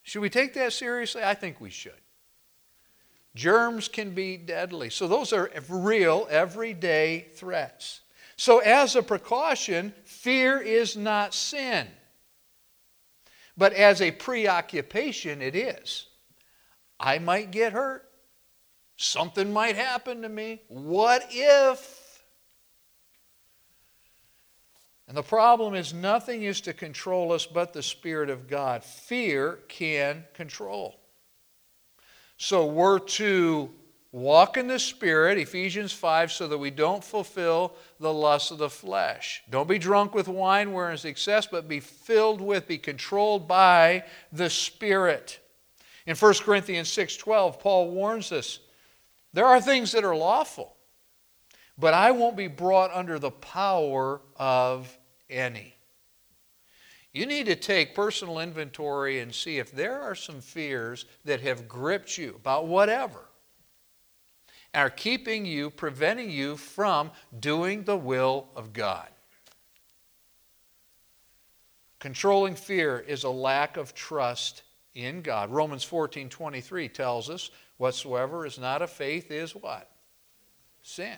Should 0.02 0.20
we 0.20 0.30
take 0.30 0.54
that 0.54 0.72
seriously? 0.72 1.22
I 1.22 1.34
think 1.34 1.60
we 1.60 1.70
should. 1.70 1.92
Germs 3.34 3.88
can 3.88 4.14
be 4.14 4.36
deadly. 4.36 4.90
So, 4.90 5.08
those 5.08 5.32
are 5.32 5.50
real, 5.68 6.26
everyday 6.30 7.26
threats. 7.34 8.02
So, 8.36 8.58
as 8.58 8.96
a 8.96 9.02
precaution, 9.02 9.92
fear 10.04 10.60
is 10.60 10.96
not 10.96 11.34
sin. 11.34 11.88
But 13.56 13.72
as 13.72 14.00
a 14.00 14.10
preoccupation, 14.10 15.40
it 15.40 15.54
is. 15.54 16.06
I 16.98 17.18
might 17.18 17.50
get 17.50 17.72
hurt. 17.72 18.03
Something 18.96 19.52
might 19.52 19.76
happen 19.76 20.22
to 20.22 20.28
me. 20.28 20.62
What 20.68 21.26
if? 21.30 22.22
And 25.06 25.16
the 25.16 25.22
problem 25.22 25.74
is 25.74 25.92
nothing 25.92 26.44
is 26.44 26.60
to 26.62 26.72
control 26.72 27.32
us 27.32 27.46
but 27.46 27.72
the 27.72 27.82
Spirit 27.82 28.30
of 28.30 28.48
God. 28.48 28.82
Fear 28.82 29.58
can 29.68 30.24
control. 30.32 30.98
So 32.36 32.66
we're 32.66 33.00
to 33.00 33.70
walk 34.12 34.56
in 34.56 34.68
the 34.68 34.78
Spirit, 34.78 35.38
Ephesians 35.38 35.92
5, 35.92 36.32
so 36.32 36.48
that 36.48 36.56
we 36.56 36.70
don't 36.70 37.04
fulfill 37.04 37.74
the 38.00 38.12
lusts 38.12 38.50
of 38.50 38.58
the 38.58 38.70
flesh. 38.70 39.42
Don't 39.50 39.68
be 39.68 39.78
drunk 39.78 40.14
with 40.14 40.28
wine 40.28 40.72
wherein 40.72 40.94
is 40.94 41.04
excess, 41.04 41.46
but 41.46 41.68
be 41.68 41.80
filled 41.80 42.40
with, 42.40 42.66
be 42.66 42.78
controlled 42.78 43.46
by 43.46 44.04
the 44.32 44.48
Spirit. 44.48 45.40
In 46.06 46.16
1 46.16 46.34
Corinthians 46.44 46.88
6:12, 46.88 47.58
Paul 47.60 47.90
warns 47.90 48.30
us, 48.32 48.60
there 49.34 49.46
are 49.46 49.60
things 49.60 49.92
that 49.92 50.04
are 50.04 50.16
lawful 50.16 50.74
but 51.76 51.94
I 51.94 52.12
won't 52.12 52.36
be 52.36 52.46
brought 52.46 52.92
under 52.92 53.18
the 53.18 53.30
power 53.30 54.20
of 54.36 54.96
any. 55.28 55.74
You 57.12 57.26
need 57.26 57.46
to 57.46 57.56
take 57.56 57.94
personal 57.94 58.40
inventory 58.40 59.20
and 59.20 59.34
see 59.34 59.58
if 59.58 59.70
there 59.72 60.00
are 60.00 60.14
some 60.14 60.40
fears 60.40 61.04
that 61.24 61.40
have 61.40 61.68
gripped 61.68 62.18
you 62.18 62.34
about 62.36 62.66
whatever. 62.66 63.28
are 64.72 64.90
keeping 64.90 65.46
you, 65.46 65.70
preventing 65.70 66.30
you 66.30 66.56
from 66.56 67.12
doing 67.38 67.84
the 67.84 67.96
will 67.96 68.48
of 68.56 68.72
God. 68.72 69.08
Controlling 72.00 72.56
fear 72.56 72.98
is 72.98 73.22
a 73.22 73.30
lack 73.30 73.76
of 73.76 73.94
trust 73.94 74.62
in 74.94 75.22
God. 75.22 75.50
Romans 75.50 75.84
14 75.84 76.28
23 76.28 76.88
tells 76.88 77.30
us, 77.30 77.50
whatsoever 77.76 78.46
is 78.46 78.58
not 78.58 78.82
of 78.82 78.90
faith 78.90 79.30
is 79.30 79.54
what? 79.54 79.90
Sin. 80.82 81.16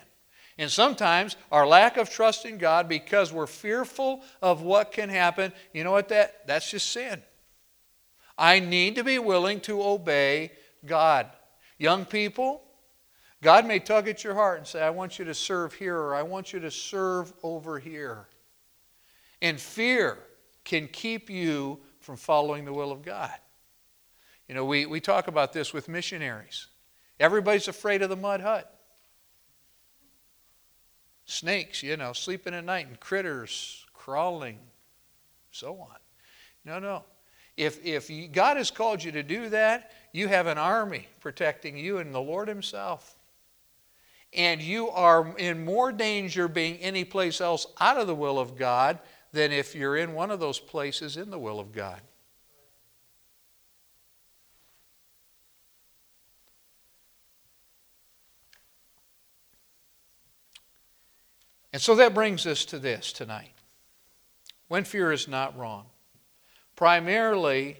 And 0.58 0.70
sometimes 0.70 1.36
our 1.52 1.66
lack 1.66 1.96
of 1.96 2.08
trust 2.08 2.46
in 2.46 2.56
God 2.58 2.88
because 2.88 3.32
we're 3.32 3.46
fearful 3.46 4.22
of 4.40 4.62
what 4.62 4.92
can 4.92 5.08
happen, 5.08 5.52
you 5.72 5.84
know 5.84 5.92
what 5.92 6.08
that 6.08 6.46
that's 6.46 6.70
just 6.70 6.90
sin. 6.90 7.22
I 8.38 8.60
need 8.60 8.96
to 8.96 9.04
be 9.04 9.18
willing 9.18 9.60
to 9.60 9.82
obey 9.82 10.52
God. 10.84 11.30
Young 11.78 12.04
people, 12.04 12.62
God 13.42 13.66
may 13.66 13.78
tug 13.78 14.08
at 14.08 14.24
your 14.24 14.34
heart 14.34 14.58
and 14.58 14.66
say, 14.66 14.82
I 14.82 14.90
want 14.90 15.18
you 15.18 15.24
to 15.26 15.34
serve 15.34 15.74
here 15.74 15.96
or 15.96 16.14
I 16.14 16.22
want 16.22 16.52
you 16.52 16.60
to 16.60 16.70
serve 16.70 17.32
over 17.42 17.78
here. 17.78 18.28
And 19.42 19.60
fear 19.60 20.18
can 20.64 20.88
keep 20.88 21.28
you 21.28 21.80
from 22.00 22.16
following 22.16 22.64
the 22.64 22.72
will 22.72 22.92
of 22.92 23.02
God. 23.02 23.34
You 24.48 24.54
know, 24.54 24.64
we, 24.64 24.86
we 24.86 25.00
talk 25.00 25.28
about 25.28 25.52
this 25.52 25.72
with 25.72 25.88
missionaries. 25.88 26.68
Everybody's 27.18 27.68
afraid 27.68 28.02
of 28.02 28.10
the 28.10 28.16
mud 28.16 28.40
hut. 28.40 28.72
Snakes, 31.24 31.82
you 31.82 31.96
know, 31.96 32.12
sleeping 32.12 32.54
at 32.54 32.64
night 32.64 32.86
and 32.86 33.00
critters 33.00 33.84
crawling, 33.92 34.58
so 35.50 35.80
on. 35.80 35.96
No, 36.64 36.78
no. 36.78 37.02
If, 37.56 37.84
if 37.84 38.08
God 38.32 38.56
has 38.56 38.70
called 38.70 39.02
you 39.02 39.10
to 39.12 39.22
do 39.22 39.48
that, 39.48 39.90
you 40.12 40.28
have 40.28 40.46
an 40.46 40.58
army 40.58 41.08
protecting 41.20 41.76
you 41.76 41.98
and 41.98 42.14
the 42.14 42.20
Lord 42.20 42.46
Himself. 42.46 43.16
And 44.32 44.62
you 44.62 44.90
are 44.90 45.36
in 45.38 45.64
more 45.64 45.90
danger 45.90 46.46
being 46.46 46.76
any 46.76 47.04
place 47.04 47.40
else 47.40 47.66
out 47.80 47.96
of 47.96 48.06
the 48.06 48.14
will 48.14 48.38
of 48.38 48.56
God 48.56 48.98
than 49.32 49.50
if 49.50 49.74
you're 49.74 49.96
in 49.96 50.12
one 50.12 50.30
of 50.30 50.38
those 50.38 50.60
places 50.60 51.16
in 51.16 51.30
the 51.30 51.38
will 51.38 51.58
of 51.58 51.72
God. 51.72 52.00
And 61.76 61.82
so 61.82 61.94
that 61.96 62.14
brings 62.14 62.46
us 62.46 62.64
to 62.64 62.78
this 62.78 63.12
tonight. 63.12 63.52
When 64.68 64.84
fear 64.84 65.12
is 65.12 65.28
not 65.28 65.58
wrong. 65.58 65.84
Primarily, 66.74 67.76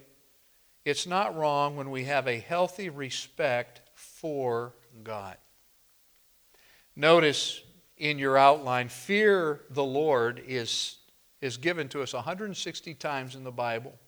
it's 0.84 1.06
not 1.06 1.34
wrong 1.34 1.76
when 1.76 1.90
we 1.90 2.04
have 2.04 2.28
a 2.28 2.38
healthy 2.38 2.90
respect 2.90 3.80
for 3.94 4.74
God. 5.02 5.38
Notice 6.94 7.62
in 7.96 8.18
your 8.18 8.36
outline, 8.36 8.90
fear 8.90 9.62
the 9.70 9.82
Lord 9.82 10.42
is, 10.46 10.96
is 11.40 11.56
given 11.56 11.88
to 11.88 12.02
us 12.02 12.12
160 12.12 12.92
times 12.96 13.34
in 13.34 13.44
the 13.44 13.50
Bible. 13.50 13.98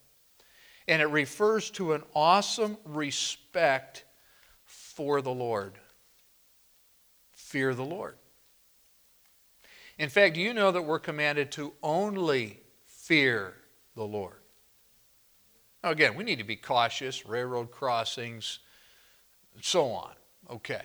And 0.86 1.00
it 1.00 1.06
refers 1.06 1.70
to 1.70 1.94
an 1.94 2.02
awesome 2.14 2.76
respect 2.84 4.04
for 4.66 5.22
the 5.22 5.32
Lord. 5.32 5.78
Fear 7.32 7.72
the 7.72 7.86
Lord. 7.86 8.18
In 9.98 10.08
fact, 10.08 10.36
you 10.36 10.54
know 10.54 10.70
that 10.70 10.82
we're 10.82 11.00
commanded 11.00 11.50
to 11.52 11.72
only 11.82 12.60
fear 12.86 13.54
the 13.96 14.04
Lord? 14.04 14.36
Now, 15.82 15.90
again, 15.90 16.14
we 16.14 16.24
need 16.24 16.38
to 16.38 16.44
be 16.44 16.56
cautious, 16.56 17.26
railroad 17.26 17.70
crossings, 17.70 18.60
so 19.60 19.86
on. 19.88 20.12
Okay. 20.48 20.82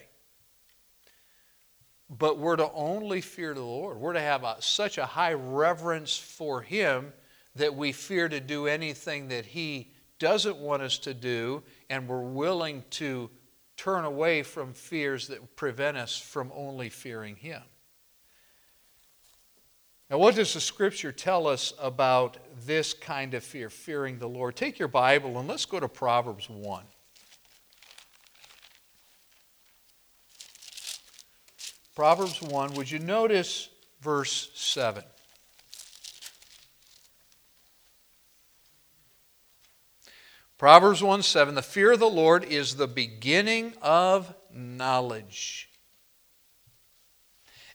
But 2.09 2.37
we're 2.39 2.55
to 2.55 2.71
only 2.73 3.21
fear 3.21 3.53
the 3.53 3.61
Lord. 3.61 3.97
We're 3.97 4.13
to 4.13 4.19
have 4.19 4.43
a, 4.43 4.57
such 4.59 4.97
a 4.97 5.05
high 5.05 5.33
reverence 5.33 6.17
for 6.17 6.61
Him 6.61 7.13
that 7.55 7.75
we 7.75 7.91
fear 7.91 8.27
to 8.29 8.39
do 8.39 8.67
anything 8.67 9.27
that 9.29 9.45
He 9.45 9.91
doesn't 10.19 10.57
want 10.57 10.81
us 10.81 10.97
to 10.99 11.13
do, 11.13 11.63
and 11.89 12.07
we're 12.07 12.21
willing 12.21 12.83
to 12.91 13.29
turn 13.77 14.05
away 14.05 14.41
from 14.43 14.73
fears 14.73 15.27
that 15.27 15.55
prevent 15.55 15.97
us 15.97 16.17
from 16.17 16.51
only 16.55 16.89
fearing 16.89 17.35
Him. 17.35 17.61
Now, 20.13 20.19
what 20.19 20.35
does 20.35 20.53
the 20.53 20.61
scripture 20.61 21.11
tell 21.11 21.47
us 21.47 21.73
about 21.79 22.37
this 22.67 22.93
kind 22.93 23.33
of 23.33 23.43
fear, 23.43 23.67
fearing 23.71 24.19
the 24.19 24.29
Lord? 24.29 24.55
Take 24.55 24.77
your 24.77 24.87
Bible 24.87 25.39
and 25.39 25.47
let's 25.47 25.65
go 25.65 25.79
to 25.79 25.87
Proverbs 25.87 26.47
1. 26.47 26.83
Proverbs 31.95 32.43
1, 32.43 32.75
would 32.75 32.91
you 32.91 32.99
notice 32.99 33.69
verse 34.01 34.51
7? 34.53 35.03
Proverbs 40.59 41.01
1 41.01 41.23
7, 41.23 41.55
the 41.55 41.63
fear 41.63 41.93
of 41.93 41.99
the 41.99 42.05
Lord 42.05 42.43
is 42.43 42.75
the 42.75 42.87
beginning 42.87 43.73
of 43.81 44.31
knowledge. 44.53 45.72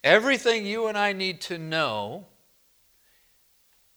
Everything 0.05 0.65
you 0.65 0.87
and 0.87 0.97
I 0.97 1.13
need 1.13 1.41
to 1.43 1.59
know, 1.59 2.27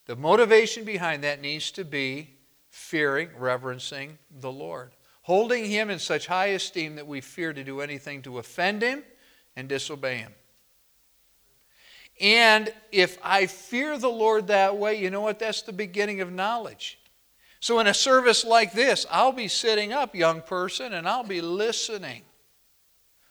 the 0.06 0.16
motivation 0.16 0.84
behind 0.84 1.24
that 1.24 1.42
needs 1.42 1.72
to 1.72 1.86
be 1.86 2.32
fearing, 2.70 3.30
reverencing 3.38 4.18
the 4.40 4.52
Lord. 4.52 4.92
Holding 5.24 5.66
Him 5.66 5.90
in 5.90 6.00
such 6.00 6.28
high 6.28 6.48
esteem 6.48 6.96
that 6.96 7.06
we 7.06 7.22
fear 7.22 7.54
to 7.54 7.64
do 7.64 7.82
anything 7.82 8.22
to 8.24 8.40
offend 8.40 8.82
Him 8.82 9.04
and 9.56 9.70
disobey 9.70 10.18
Him. 10.18 10.34
And 12.20 12.74
if 12.92 13.18
I 13.24 13.46
fear 13.46 13.98
the 13.98 14.10
Lord 14.10 14.48
that 14.48 14.78
way, 14.78 15.00
you 15.00 15.10
know 15.10 15.22
what? 15.22 15.40
That's 15.40 15.62
the 15.62 15.74
beginning 15.74 16.22
of 16.22 16.32
knowledge. 16.32 17.00
So, 17.60 17.80
in 17.80 17.86
a 17.86 17.94
service 17.94 18.44
like 18.44 18.74
this, 18.74 19.06
I'll 19.12 19.32
be 19.32 19.48
sitting 19.48 19.94
up, 19.94 20.16
young 20.16 20.42
person, 20.42 20.94
and 20.94 21.08
I'll 21.08 21.24
be 21.24 21.42
listening. 21.42 22.24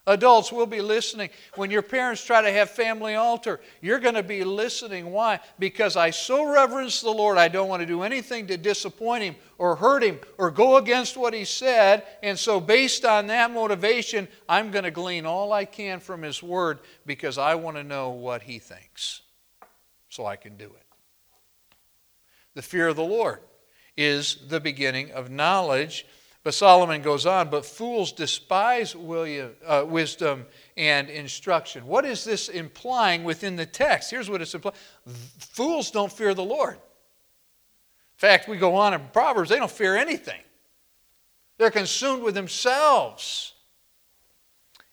Adults 0.07 0.51
will 0.51 0.67
be 0.67 0.81
listening. 0.81 1.29
When 1.57 1.71
your 1.71 1.83
parents 1.83 2.25
try 2.25 2.41
to 2.41 2.51
have 2.51 2.71
family 2.71 3.15
altar, 3.15 3.61
you're 3.81 3.99
going 3.99 4.15
to 4.15 4.23
be 4.23 4.45
listening. 4.45 5.13
Why? 5.13 5.41
Because 5.59 5.95
I 5.97 6.11
so 6.11 6.51
reverence 6.51 7.01
the 7.01 7.11
Lord, 7.11 7.37
I 7.37 7.49
don't 7.49 7.69
want 7.69 7.81
to 7.81 7.87
do 7.87 8.03
anything 8.03 8.47
to 8.47 8.57
disappoint 8.57 9.23
Him 9.25 9.37
or 9.59 9.77
hurt 9.77 10.03
Him 10.03 10.19
or 10.39 10.51
go 10.51 10.79
against 10.79 11.17
what 11.17 11.35
He 11.35 11.45
said. 11.45 12.05
And 12.23 12.39
so, 12.39 12.61
based 12.61 13.05
on 13.05 13.27
that 13.27 13.51
motivation, 13.51 14.27
I'm 14.49 14.71
going 14.71 14.85
to 14.85 14.91
glean 14.91 15.27
all 15.27 15.53
I 15.53 15.67
can 15.67 16.01
from 16.01 16.23
His 16.23 16.43
Word 16.43 16.79
because 17.05 17.37
I 17.37 17.55
want 17.57 17.77
to 17.77 17.85
know 17.85 18.11
what 18.11 18.43
He 18.43 18.59
thinks 18.59 19.21
so 20.09 20.25
I 20.25 20.37
can 20.37 20.57
do 20.57 20.65
it. 20.65 20.87
The 22.55 22.63
fear 22.63 22.89
of 22.89 22.97
the 22.97 23.05
Lord 23.05 23.41
is 23.97 24.39
the 24.49 24.61
beginning 24.61 25.13
of 25.13 25.31
knowledge. 25.31 26.07
But 26.43 26.55
Solomon 26.55 27.03
goes 27.03 27.27
on, 27.27 27.51
but 27.51 27.67
fools 27.67 28.13
despise 28.13 28.97
William, 28.97 29.53
uh, 29.67 29.85
wisdom 29.87 30.47
and 30.77 31.11
instruction. 31.11 31.87
What 31.87 32.07
is 32.07 32.25
this 32.25 32.49
implying 32.49 33.25
within 33.25 33.57
the 33.57 33.67
text? 33.67 34.11
Here's 34.11 34.31
what 34.31 34.41
it's 34.41 34.55
implying 34.55 34.77
fools 35.39 35.91
don't 35.91 36.11
fear 36.11 36.33
the 36.33 36.43
Lord. 36.43 36.75
In 36.75 36.79
fact, 38.17 38.49
we 38.49 38.57
go 38.57 38.75
on 38.75 38.95
in 38.95 39.01
Proverbs, 39.13 39.51
they 39.51 39.59
don't 39.59 39.71
fear 39.71 39.97
anything. 39.97 40.41
They're 41.59 41.71
consumed 41.71 42.23
with 42.23 42.35
themselves. 42.35 43.53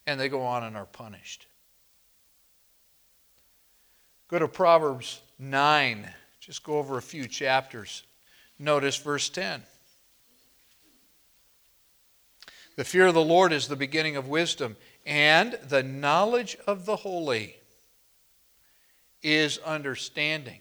And 0.05 0.19
they 0.19 0.27
go 0.27 0.41
on 0.41 0.63
and 0.63 0.75
are 0.75 0.85
punished. 0.85 1.47
Go 4.27 4.39
to 4.39 4.47
Proverbs 4.49 5.21
9. 5.39 6.09
Just 6.41 6.63
go 6.63 6.77
over 6.77 6.97
a 6.97 7.01
few 7.01 7.27
chapters. 7.27 8.03
Notice 8.59 8.97
verse 8.97 9.29
10. 9.29 9.63
The 12.77 12.85
fear 12.85 13.07
of 13.07 13.15
the 13.15 13.23
Lord 13.23 13.51
is 13.51 13.67
the 13.67 13.75
beginning 13.75 14.17
of 14.17 14.27
wisdom, 14.27 14.77
and 15.03 15.53
the 15.67 15.81
knowledge 15.81 16.55
of 16.67 16.85
the 16.85 16.95
holy 16.95 17.57
is 19.23 19.57
understanding. 19.57 20.59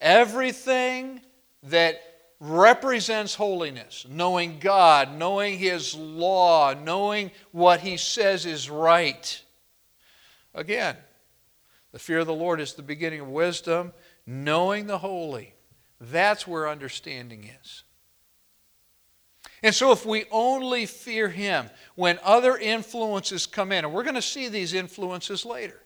Everything 0.00 1.20
that 1.64 2.00
represents 2.38 3.34
holiness, 3.34 4.06
knowing 4.08 4.60
God, 4.60 5.12
knowing 5.18 5.58
His 5.58 5.92
law, 5.96 6.72
knowing 6.72 7.32
what 7.50 7.80
He 7.80 7.96
says 7.96 8.46
is 8.46 8.70
right. 8.70 9.42
Again, 10.54 10.96
the 11.90 11.98
fear 11.98 12.20
of 12.20 12.28
the 12.28 12.32
Lord 12.32 12.60
is 12.60 12.74
the 12.74 12.82
beginning 12.82 13.20
of 13.20 13.28
wisdom, 13.28 13.92
knowing 14.24 14.86
the 14.86 14.98
holy. 14.98 15.54
That's 16.00 16.46
where 16.46 16.68
understanding 16.68 17.50
is. 17.60 17.82
And 19.62 19.74
so, 19.74 19.92
if 19.92 20.04
we 20.04 20.24
only 20.30 20.86
fear 20.86 21.28
Him 21.28 21.70
when 21.94 22.18
other 22.22 22.56
influences 22.56 23.46
come 23.46 23.70
in, 23.70 23.84
and 23.84 23.94
we're 23.94 24.02
going 24.02 24.16
to 24.16 24.22
see 24.22 24.48
these 24.48 24.74
influences 24.74 25.44
later, 25.44 25.80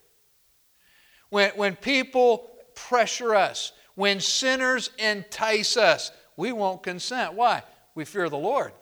when, 1.29 1.51
when 1.51 1.77
people 1.77 2.51
pressure 2.75 3.35
us, 3.35 3.73
when 3.95 4.21
sinners 4.21 4.91
entice 4.99 5.77
us, 5.77 6.11
we 6.37 6.53
won't 6.53 6.83
consent. 6.83 7.35
Why? 7.35 7.63
We 7.95 8.05
fear 8.05 8.29
the 8.29 8.39
Lord. 8.39 8.73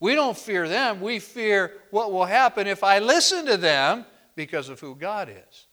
We 0.00 0.14
don't 0.14 0.36
fear 0.36 0.66
them, 0.66 1.02
we 1.02 1.18
fear 1.18 1.74
what 1.90 2.10
will 2.10 2.24
happen 2.24 2.66
if 2.66 2.82
I 2.82 3.00
listen 3.00 3.44
to 3.46 3.58
them 3.58 4.06
because 4.34 4.70
of 4.70 4.80
who 4.80 4.94
God 4.94 5.28
is. 5.28 5.66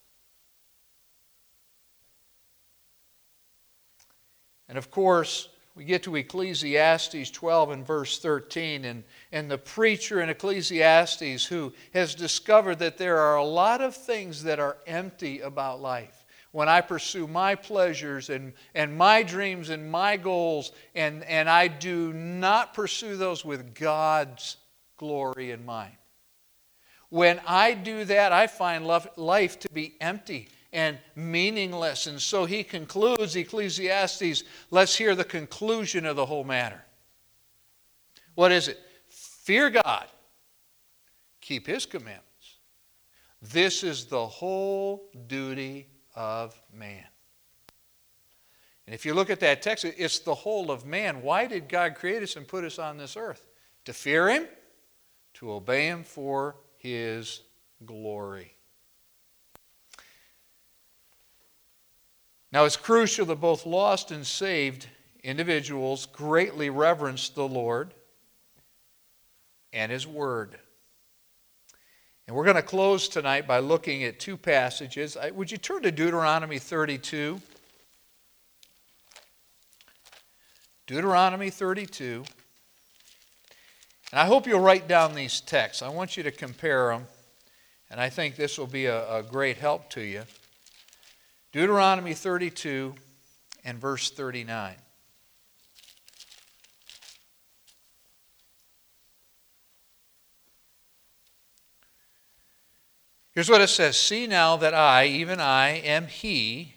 And 4.68 4.76
of 4.76 4.90
course, 4.90 5.48
we 5.78 5.84
get 5.84 6.02
to 6.02 6.16
Ecclesiastes 6.16 7.30
12 7.30 7.70
and 7.70 7.86
verse 7.86 8.18
13, 8.18 8.84
and, 8.84 9.04
and 9.30 9.48
the 9.48 9.58
preacher 9.58 10.20
in 10.20 10.28
Ecclesiastes 10.28 11.44
who 11.44 11.72
has 11.94 12.16
discovered 12.16 12.80
that 12.80 12.98
there 12.98 13.18
are 13.18 13.36
a 13.36 13.44
lot 13.44 13.80
of 13.80 13.94
things 13.94 14.42
that 14.42 14.58
are 14.58 14.78
empty 14.88 15.38
about 15.38 15.80
life. 15.80 16.26
When 16.50 16.68
I 16.68 16.80
pursue 16.80 17.28
my 17.28 17.54
pleasures 17.54 18.28
and, 18.28 18.54
and 18.74 18.98
my 18.98 19.22
dreams 19.22 19.68
and 19.68 19.88
my 19.88 20.16
goals, 20.16 20.72
and, 20.96 21.22
and 21.22 21.48
I 21.48 21.68
do 21.68 22.12
not 22.12 22.74
pursue 22.74 23.16
those 23.16 23.44
with 23.44 23.72
God's 23.72 24.56
glory 24.96 25.52
in 25.52 25.64
mind. 25.64 25.94
When 27.08 27.40
I 27.46 27.74
do 27.74 28.04
that, 28.06 28.32
I 28.32 28.48
find 28.48 28.84
life 29.16 29.60
to 29.60 29.68
be 29.70 29.94
empty 30.00 30.48
and 30.72 30.98
meaningless. 31.16 32.06
And 32.06 32.20
so 32.20 32.44
he 32.44 32.62
concludes 32.62 33.36
Ecclesiastes. 33.36 34.44
Let's 34.70 34.96
hear 34.96 35.14
the 35.14 35.24
conclusion 35.24 36.06
of 36.06 36.16
the 36.16 36.26
whole 36.26 36.44
matter. 36.44 36.84
What 38.34 38.52
is 38.52 38.68
it? 38.68 38.78
Fear 39.08 39.70
God, 39.70 40.06
keep 41.40 41.66
his 41.66 41.86
commandments. 41.86 42.24
This 43.40 43.82
is 43.82 44.06
the 44.06 44.26
whole 44.26 45.10
duty 45.26 45.88
of 46.14 46.60
man. 46.72 47.04
And 48.86 48.94
if 48.94 49.04
you 49.06 49.14
look 49.14 49.30
at 49.30 49.40
that 49.40 49.62
text, 49.62 49.84
it's 49.84 50.18
the 50.18 50.34
whole 50.34 50.70
of 50.70 50.84
man. 50.84 51.22
Why 51.22 51.46
did 51.46 51.68
God 51.68 51.94
create 51.94 52.22
us 52.22 52.36
and 52.36 52.48
put 52.48 52.64
us 52.64 52.78
on 52.78 52.96
this 52.96 53.16
earth? 53.16 53.46
To 53.84 53.92
fear 53.92 54.28
him, 54.28 54.48
to 55.34 55.52
obey 55.52 55.86
him 55.86 56.04
for 56.04 56.56
his 56.76 57.42
glory. 57.84 58.57
Now, 62.50 62.64
it's 62.64 62.76
crucial 62.76 63.26
that 63.26 63.40
both 63.40 63.66
lost 63.66 64.10
and 64.10 64.26
saved 64.26 64.86
individuals 65.22 66.06
greatly 66.06 66.70
reverence 66.70 67.28
the 67.28 67.46
Lord 67.46 67.92
and 69.72 69.92
His 69.92 70.06
Word. 70.06 70.58
And 72.26 72.36
we're 72.36 72.44
going 72.44 72.56
to 72.56 72.62
close 72.62 73.08
tonight 73.08 73.46
by 73.46 73.58
looking 73.58 74.04
at 74.04 74.18
two 74.18 74.36
passages. 74.36 75.16
Would 75.32 75.50
you 75.50 75.58
turn 75.58 75.82
to 75.82 75.90
Deuteronomy 75.90 76.58
32? 76.58 77.40
Deuteronomy 80.86 81.50
32. 81.50 82.24
And 84.10 84.20
I 84.20 84.24
hope 84.24 84.46
you'll 84.46 84.60
write 84.60 84.88
down 84.88 85.14
these 85.14 85.40
texts. 85.40 85.82
I 85.82 85.88
want 85.88 86.16
you 86.16 86.22
to 86.22 86.30
compare 86.30 86.88
them, 86.88 87.06
and 87.90 88.00
I 88.00 88.08
think 88.08 88.36
this 88.36 88.58
will 88.58 88.66
be 88.66 88.86
a, 88.86 89.18
a 89.18 89.22
great 89.22 89.58
help 89.58 89.90
to 89.90 90.00
you. 90.00 90.22
Deuteronomy 91.52 92.14
32 92.14 92.94
and 93.64 93.78
verse 93.78 94.10
39. 94.10 94.76
Here's 103.32 103.48
what 103.48 103.60
it 103.60 103.68
says 103.68 103.96
See 103.96 104.26
now 104.26 104.56
that 104.56 104.74
I, 104.74 105.06
even 105.06 105.38
I, 105.40 105.68
am 105.68 106.08
He, 106.08 106.74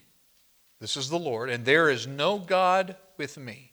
this 0.79 0.95
is 0.95 1.09
the 1.09 1.17
Lord, 1.17 1.49
and 1.49 1.65
there 1.65 1.89
is 1.89 2.05
no 2.05 2.37
God 2.37 2.95
with 3.17 3.37
me. 3.37 3.71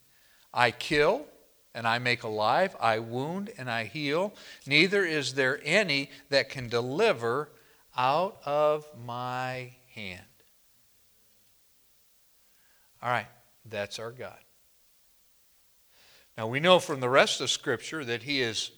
I 0.55 0.71
kill 0.71 1.27
and 1.75 1.87
I 1.87 1.99
make 1.99 2.23
alive, 2.23 2.75
I 2.81 2.99
wound 2.99 3.51
and 3.59 3.71
I 3.71 3.85
heal. 3.85 4.33
Neither 4.67 5.05
is 5.05 5.35
there 5.35 5.61
any 5.65 6.11
that 6.31 6.49
can 6.49 6.69
deliver 6.69 7.51
out 7.97 8.39
of 8.45 8.87
my 9.05 9.75
hand. 9.95 10.28
All 13.03 13.11
right, 13.11 13.27
that's 13.65 13.99
our 13.99 14.11
God. 14.11 14.39
Now 16.37 16.47
we 16.47 16.61
know 16.61 16.79
from 16.79 17.01
the 17.01 17.09
rest 17.09 17.41
of 17.41 17.51
Scripture 17.51 18.05
that 18.05 18.23
He 18.23 18.43
is 18.43 18.71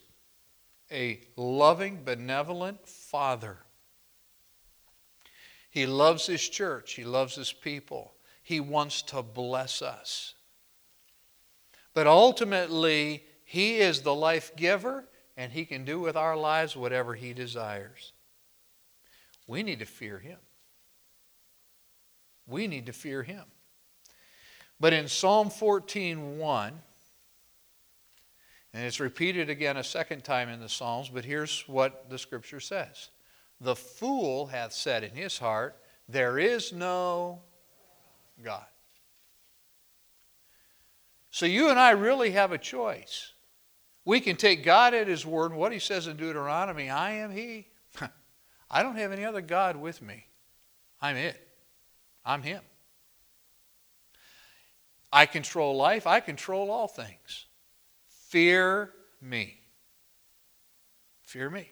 a 0.90 1.20
loving, 1.36 2.02
benevolent 2.04 2.86
Father. 2.86 3.58
He 5.70 5.86
loves 5.86 6.26
His 6.26 6.46
church, 6.48 6.94
He 6.94 7.04
loves 7.04 7.36
His 7.36 7.52
people, 7.52 8.14
He 8.42 8.60
wants 8.60 9.02
to 9.02 9.22
bless 9.22 9.82
us. 9.82 10.34
But 11.94 12.06
ultimately, 12.06 13.24
He 13.44 13.78
is 13.78 14.02
the 14.02 14.14
life 14.14 14.54
giver, 14.56 15.04
and 15.36 15.52
He 15.52 15.64
can 15.64 15.84
do 15.84 16.00
with 16.00 16.16
our 16.16 16.36
lives 16.36 16.76
whatever 16.76 17.14
He 17.14 17.32
desires. 17.32 18.12
We 19.46 19.62
need 19.62 19.78
to 19.78 19.86
fear 19.86 20.18
Him. 20.18 20.38
We 22.46 22.66
need 22.66 22.86
to 22.86 22.92
fear 22.92 23.22
Him. 23.22 23.44
But 24.80 24.94
in 24.94 25.08
Psalm 25.08 25.50
14:1, 25.50 26.72
and 28.72 28.84
it's 28.84 29.00
repeated 29.00 29.50
again 29.50 29.76
a 29.76 29.84
second 29.84 30.24
time 30.24 30.48
in 30.48 30.60
the 30.60 30.68
Psalms, 30.68 31.10
but 31.10 31.24
here's 31.24 31.68
what 31.68 32.08
the 32.08 32.18
scripture 32.18 32.60
says. 32.60 33.10
The 33.60 33.76
fool 33.76 34.46
hath 34.46 34.72
said 34.72 35.04
in 35.04 35.14
his 35.14 35.38
heart, 35.38 35.76
There 36.08 36.38
is 36.38 36.72
no 36.72 37.42
God. 38.42 38.64
So 41.30 41.46
you 41.46 41.68
and 41.68 41.78
I 41.78 41.90
really 41.90 42.30
have 42.30 42.52
a 42.52 42.58
choice. 42.58 43.32
We 44.04 44.20
can 44.20 44.36
take 44.36 44.64
God 44.64 44.94
at 44.94 45.06
His 45.06 45.26
word, 45.26 45.52
and 45.52 45.60
what 45.60 45.72
He 45.72 45.78
says 45.78 46.06
in 46.06 46.16
Deuteronomy 46.16 46.90
I 46.90 47.12
am 47.12 47.30
He. 47.30 47.68
I 48.70 48.82
don't 48.82 48.96
have 48.96 49.12
any 49.12 49.24
other 49.24 49.40
God 49.40 49.76
with 49.76 50.00
me. 50.02 50.26
I'm 51.00 51.16
it. 51.16 51.48
I'm 52.24 52.42
Him. 52.42 52.62
I 55.12 55.26
control 55.26 55.76
life, 55.76 56.06
I 56.06 56.20
control 56.20 56.70
all 56.70 56.88
things. 56.88 57.46
Fear 58.28 58.90
me. 59.20 59.60
Fear 61.22 61.50
me. 61.50 61.70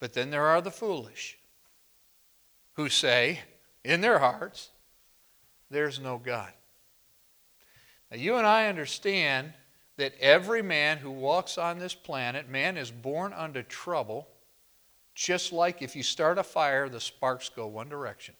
But 0.00 0.12
then 0.12 0.30
there 0.30 0.46
are 0.46 0.60
the 0.60 0.70
foolish 0.70 1.38
who 2.74 2.88
say 2.88 3.40
in 3.84 4.00
their 4.00 4.18
hearts, 4.18 4.70
There's 5.70 6.00
no 6.00 6.18
God. 6.18 6.52
Now, 8.10 8.16
you 8.16 8.36
and 8.36 8.46
I 8.46 8.68
understand 8.68 9.52
that 9.96 10.14
every 10.20 10.62
man 10.62 10.98
who 10.98 11.10
walks 11.10 11.58
on 11.58 11.78
this 11.78 11.94
planet, 11.94 12.48
man 12.48 12.76
is 12.76 12.90
born 12.90 13.32
unto 13.32 13.62
trouble, 13.62 14.28
just 15.14 15.52
like 15.52 15.82
if 15.82 15.96
you 15.96 16.02
start 16.02 16.38
a 16.38 16.44
fire, 16.44 16.88
the 16.88 17.00
sparks 17.00 17.48
go 17.48 17.66
one 17.66 17.88
direction, 17.88 18.34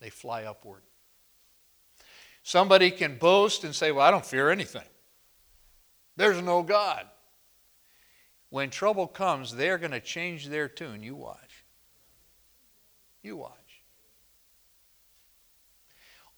they 0.00 0.10
fly 0.10 0.44
upward. 0.44 0.82
Somebody 2.48 2.90
can 2.90 3.18
boast 3.18 3.64
and 3.64 3.74
say, 3.74 3.92
Well, 3.92 4.06
I 4.06 4.10
don't 4.10 4.24
fear 4.24 4.48
anything. 4.48 4.88
There's 6.16 6.40
no 6.40 6.62
God. 6.62 7.04
When 8.48 8.70
trouble 8.70 9.06
comes, 9.06 9.54
they're 9.54 9.76
going 9.76 9.90
to 9.90 10.00
change 10.00 10.48
their 10.48 10.66
tune. 10.66 11.02
You 11.02 11.14
watch. 11.14 11.66
You 13.22 13.36
watch. 13.36 13.52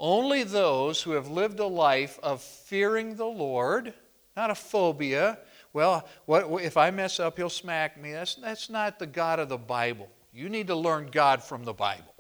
Only 0.01 0.42
those 0.42 1.01
who 1.01 1.12
have 1.12 1.29
lived 1.29 1.61
a 1.61 1.66
life 1.66 2.18
of 2.25 2.42
fearing 2.42 3.14
the 3.14 3.27
Lord, 3.27 3.94
not 4.37 4.51
a 4.51 4.57
phobia. 4.57 5.38
Well, 5.73 6.09
what, 6.27 6.61
if 6.61 6.77
I 6.77 6.90
mess 6.90 7.20
up, 7.20 7.37
he'll 7.37 7.49
smack 7.49 8.03
me. 8.03 8.14
That's, 8.14 8.35
that's 8.35 8.68
not 8.68 8.99
the 8.99 9.07
God 9.07 9.38
of 9.38 9.49
the 9.49 9.59
Bible. 9.59 10.09
You 10.33 10.49
need 10.49 10.66
to 10.66 10.75
learn 10.75 11.11
God 11.12 11.40
from 11.40 11.64
the 11.64 11.73
Bible. 11.73 12.12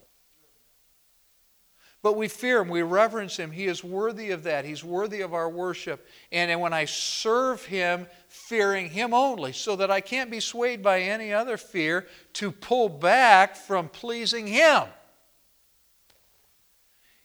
But 2.02 2.16
we 2.16 2.28
fear 2.28 2.60
him, 2.60 2.68
we 2.68 2.82
reverence 2.82 3.36
him. 3.36 3.50
He 3.50 3.66
is 3.66 3.84
worthy 3.84 4.30
of 4.30 4.44
that. 4.44 4.64
He's 4.64 4.82
worthy 4.82 5.20
of 5.20 5.34
our 5.34 5.50
worship. 5.50 6.06
And, 6.32 6.50
and 6.50 6.60
when 6.60 6.72
I 6.72 6.86
serve 6.86 7.64
him, 7.66 8.06
fearing 8.26 8.88
him 8.88 9.12
only, 9.12 9.52
so 9.52 9.76
that 9.76 9.90
I 9.90 10.00
can't 10.00 10.30
be 10.30 10.40
swayed 10.40 10.82
by 10.82 11.00
any 11.00 11.32
other 11.32 11.58
fear 11.58 12.06
to 12.34 12.52
pull 12.52 12.88
back 12.88 13.54
from 13.54 13.88
pleasing 13.88 14.46
him. 14.46 14.84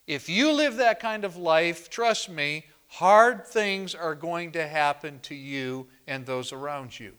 If 0.07 0.27
you 0.27 0.51
live 0.51 0.75
that 0.77 0.99
kind 0.99 1.23
of 1.23 1.37
life, 1.37 1.89
trust 1.89 2.29
me, 2.29 2.65
hard 2.87 3.47
things 3.47 3.95
are 3.95 4.13
going 4.13 4.51
to 4.51 4.67
happen 4.67 5.19
to 5.23 5.35
you 5.35 5.87
and 6.05 6.25
those 6.25 6.51
around 6.51 6.99
you. 6.99 7.13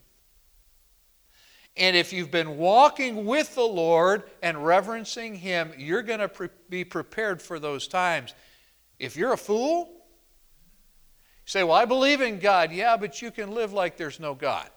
And 1.77 1.95
if 1.95 2.13
you've 2.13 2.31
been 2.31 2.57
walking 2.57 3.27
with 3.27 3.55
the 3.55 3.61
Lord 3.61 4.25
and 4.43 4.65
reverencing 4.65 5.35
Him, 5.35 5.73
you're 5.77 6.03
going 6.03 6.21
to 6.21 6.29
pre- 6.29 6.49
be 6.71 6.85
prepared 6.85 7.43
for 7.43 7.59
those 7.59 7.87
times. 7.87 8.35
If 8.99 9.17
you're 9.17 9.35
a 9.35 9.39
fool, 9.39 9.89
you 9.91 11.45
say, 11.45 11.65
Well, 11.65 11.75
I 11.77 11.85
believe 11.85 12.23
in 12.23 12.39
God. 12.39 12.73
Yeah, 12.73 12.97
but 12.97 13.21
you 13.21 13.31
can 13.31 13.53
live 13.53 13.75
like 13.75 13.97
there's 13.97 14.19
no 14.19 14.35
God. 14.35 14.69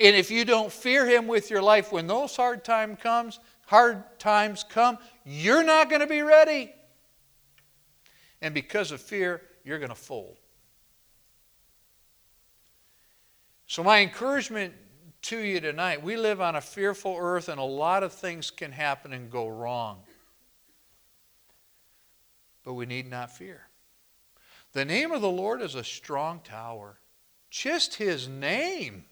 And 0.00 0.16
if 0.16 0.30
you 0.30 0.44
don't 0.44 0.72
fear 0.72 1.06
Him 1.06 1.28
with 1.28 1.48
your 1.48 1.62
life, 1.62 1.92
when 1.92 2.08
those 2.08 2.34
hard 2.34 2.64
time 2.64 2.96
comes, 2.96 3.38
hard 3.66 4.18
times 4.18 4.64
come, 4.68 4.98
you're 5.24 5.64
not 5.64 5.88
going 5.88 6.00
to 6.00 6.08
be 6.08 6.22
ready. 6.22 6.72
And 8.42 8.52
because 8.52 8.90
of 8.90 9.00
fear, 9.00 9.42
you're 9.64 9.78
going 9.78 9.90
to 9.90 9.94
fold. 9.94 10.38
So, 13.68 13.82
my 13.82 14.00
encouragement 14.00 14.74
to 15.26 15.38
you 15.40 15.58
tonight 15.58 16.04
we 16.04 16.16
live 16.16 16.40
on 16.40 16.54
a 16.54 16.60
fearful 16.60 17.16
earth, 17.18 17.48
and 17.48 17.58
a 17.58 17.64
lot 17.64 18.04
of 18.04 18.12
things 18.12 18.52
can 18.52 18.70
happen 18.70 19.12
and 19.12 19.28
go 19.28 19.48
wrong. 19.48 19.98
But 22.62 22.74
we 22.74 22.86
need 22.86 23.10
not 23.10 23.36
fear. 23.36 23.62
The 24.72 24.84
name 24.84 25.10
of 25.10 25.22
the 25.22 25.28
Lord 25.28 25.62
is 25.62 25.74
a 25.74 25.82
strong 25.82 26.40
tower. 26.44 27.00
Just 27.50 27.96
his 27.96 28.28
name. 28.28 29.04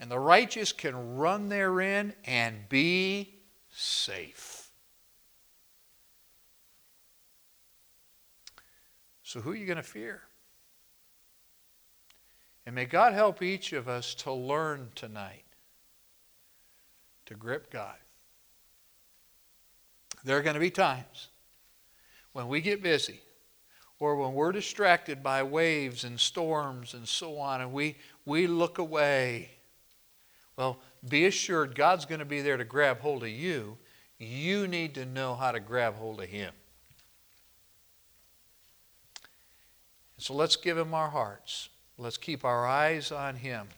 And 0.00 0.10
the 0.10 0.18
righteous 0.18 0.72
can 0.72 1.16
run 1.16 1.50
therein 1.50 2.14
and 2.24 2.66
be 2.70 3.40
safe. 3.70 4.70
So, 9.22 9.40
who 9.40 9.52
are 9.52 9.56
you 9.56 9.66
going 9.66 9.76
to 9.76 9.82
fear? 9.82 10.22
And 12.64 12.74
may 12.74 12.84
God 12.84 13.12
help 13.12 13.42
each 13.42 13.72
of 13.72 13.88
us 13.88 14.14
to 14.16 14.32
learn 14.32 14.90
tonight 14.94 15.44
to 17.26 17.34
grip 17.34 17.70
God. 17.70 17.96
There 20.24 20.36
are 20.36 20.42
going 20.42 20.54
to 20.54 20.60
be 20.60 20.70
times 20.70 21.28
when 22.32 22.48
we 22.48 22.60
get 22.60 22.82
busy 22.82 23.20
or 23.98 24.16
when 24.16 24.34
we're 24.34 24.52
distracted 24.52 25.22
by 25.22 25.42
waves 25.42 26.04
and 26.04 26.18
storms 26.18 26.94
and 26.94 27.06
so 27.06 27.38
on 27.38 27.60
and 27.60 27.72
we, 27.72 27.96
we 28.24 28.46
look 28.46 28.78
away. 28.78 29.50
Well, 30.56 30.78
be 31.08 31.26
assured 31.26 31.74
God's 31.74 32.04
going 32.04 32.20
to 32.20 32.24
be 32.24 32.42
there 32.42 32.56
to 32.56 32.64
grab 32.64 33.00
hold 33.00 33.22
of 33.24 33.30
you. 33.30 33.78
You 34.18 34.68
need 34.68 34.94
to 34.94 35.04
know 35.04 35.34
how 35.34 35.50
to 35.50 35.60
grab 35.60 35.94
hold 35.96 36.20
of 36.20 36.28
Him. 36.28 36.52
So 40.18 40.34
let's 40.34 40.54
give 40.54 40.78
Him 40.78 40.94
our 40.94 41.10
hearts. 41.10 41.68
Let's 42.02 42.16
keep 42.16 42.44
our 42.44 42.66
eyes 42.66 43.12
on 43.12 43.36
Him. 43.36 43.68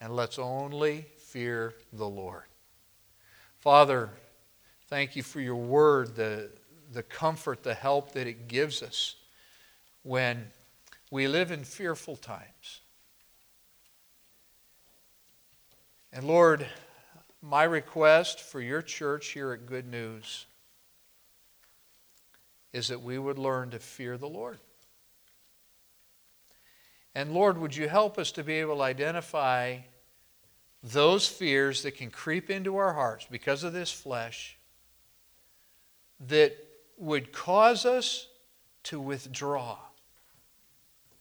And 0.00 0.16
let's 0.16 0.38
only 0.38 1.04
fear 1.18 1.74
the 1.92 2.08
Lord. 2.08 2.44
Father, 3.58 4.08
thank 4.88 5.14
you 5.14 5.22
for 5.22 5.40
your 5.40 5.56
word, 5.56 6.16
the, 6.16 6.50
the 6.94 7.02
comfort, 7.02 7.62
the 7.62 7.74
help 7.74 8.12
that 8.12 8.26
it 8.26 8.48
gives 8.48 8.82
us 8.82 9.16
when 10.02 10.46
we 11.10 11.28
live 11.28 11.50
in 11.50 11.64
fearful 11.64 12.16
times. 12.16 12.80
And 16.10 16.26
Lord, 16.26 16.66
my 17.42 17.64
request 17.64 18.40
for 18.40 18.62
your 18.62 18.80
church 18.80 19.28
here 19.28 19.52
at 19.52 19.66
Good 19.66 19.86
News 19.86 20.46
is 22.72 22.88
that 22.88 23.02
we 23.02 23.18
would 23.18 23.38
learn 23.38 23.70
to 23.70 23.78
fear 23.78 24.16
the 24.16 24.26
Lord. 24.26 24.58
And 27.14 27.32
Lord, 27.32 27.58
would 27.58 27.76
you 27.76 27.88
help 27.88 28.18
us 28.18 28.32
to 28.32 28.42
be 28.42 28.54
able 28.54 28.76
to 28.76 28.82
identify 28.82 29.78
those 30.82 31.26
fears 31.26 31.82
that 31.82 31.96
can 31.96 32.10
creep 32.10 32.50
into 32.50 32.76
our 32.76 32.92
hearts 32.92 33.26
because 33.30 33.64
of 33.64 33.72
this 33.72 33.90
flesh 33.90 34.58
that 36.28 36.56
would 36.98 37.32
cause 37.32 37.86
us 37.86 38.28
to 38.84 39.00
withdraw, 39.00 39.78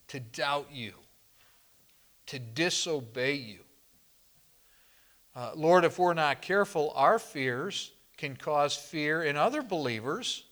to 0.09 0.19
doubt 0.19 0.67
you, 0.71 0.93
to 2.27 2.39
disobey 2.39 3.33
you. 3.33 3.59
Uh, 5.35 5.51
Lord, 5.55 5.83
if 5.83 5.97
we're 5.97 6.13
not 6.13 6.41
careful, 6.41 6.91
our 6.95 7.17
fears 7.17 7.91
can 8.17 8.35
cause 8.35 8.75
fear 8.75 9.23
in 9.23 9.35
other 9.35 9.61
believers 9.61 10.43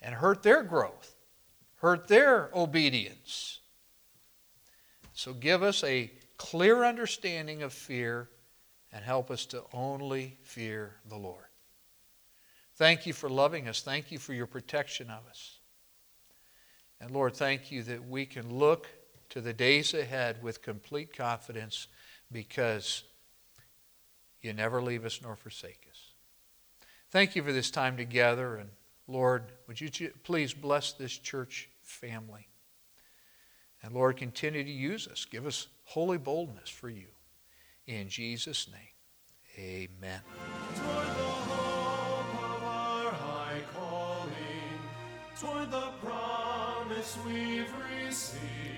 and 0.00 0.14
hurt 0.14 0.42
their 0.42 0.62
growth, 0.62 1.14
hurt 1.76 2.08
their 2.08 2.50
obedience. 2.54 3.60
So 5.18 5.32
give 5.32 5.64
us 5.64 5.82
a 5.82 6.12
clear 6.36 6.84
understanding 6.84 7.64
of 7.64 7.72
fear 7.72 8.28
and 8.92 9.04
help 9.04 9.32
us 9.32 9.46
to 9.46 9.64
only 9.72 10.36
fear 10.42 10.94
the 11.08 11.16
Lord. 11.16 11.46
Thank 12.76 13.04
you 13.04 13.12
for 13.12 13.28
loving 13.28 13.66
us. 13.66 13.82
Thank 13.82 14.12
you 14.12 14.20
for 14.20 14.32
your 14.32 14.46
protection 14.46 15.10
of 15.10 15.26
us. 15.28 15.58
And 17.00 17.10
Lord, 17.10 17.34
thank 17.34 17.72
you 17.72 17.82
that 17.82 18.08
we 18.08 18.26
can 18.26 18.60
look 18.60 18.86
to 19.30 19.40
the 19.40 19.52
days 19.52 19.92
ahead 19.92 20.40
with 20.40 20.62
complete 20.62 21.16
confidence 21.16 21.88
because 22.30 23.02
you 24.40 24.52
never 24.52 24.80
leave 24.80 25.04
us 25.04 25.18
nor 25.20 25.34
forsake 25.34 25.84
us. 25.90 26.12
Thank 27.10 27.34
you 27.34 27.42
for 27.42 27.52
this 27.52 27.72
time 27.72 27.96
together. 27.96 28.54
And 28.54 28.70
Lord, 29.08 29.50
would 29.66 29.80
you 29.80 29.90
please 30.22 30.54
bless 30.54 30.92
this 30.92 31.18
church 31.18 31.70
family? 31.82 32.47
And 33.82 33.94
Lord, 33.94 34.16
continue 34.16 34.64
to 34.64 34.70
use 34.70 35.06
us. 35.06 35.24
Give 35.24 35.46
us 35.46 35.68
holy 35.84 36.18
boldness 36.18 36.68
for 36.68 36.88
you. 36.88 37.08
In 37.86 38.08
Jesus' 38.08 38.68
name, 38.68 39.88
amen. 39.98 40.20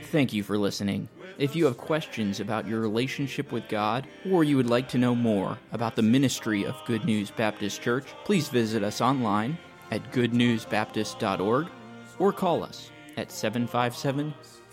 Thank 0.04 0.32
you 0.32 0.42
for 0.42 0.58
listening. 0.58 1.08
If 1.38 1.56
you 1.56 1.64
have 1.64 1.78
questions 1.78 2.40
about 2.40 2.68
your 2.68 2.80
relationship 2.80 3.50
with 3.50 3.68
God, 3.68 4.06
or 4.30 4.44
you 4.44 4.56
would 4.56 4.68
like 4.68 4.88
to 4.90 4.98
know 4.98 5.14
more 5.14 5.58
about 5.72 5.96
the 5.96 6.02
ministry 6.02 6.66
of 6.66 6.76
Good 6.84 7.04
News 7.04 7.30
Baptist 7.30 7.80
Church, 7.80 8.04
please 8.24 8.48
visit 8.48 8.82
us 8.82 9.00
online 9.00 9.56
at 9.90 10.12
goodnewsbaptist.org 10.12 11.68
or 12.18 12.32
call 12.32 12.62
us 12.62 12.90
at 13.16 13.32
757 13.32 14.34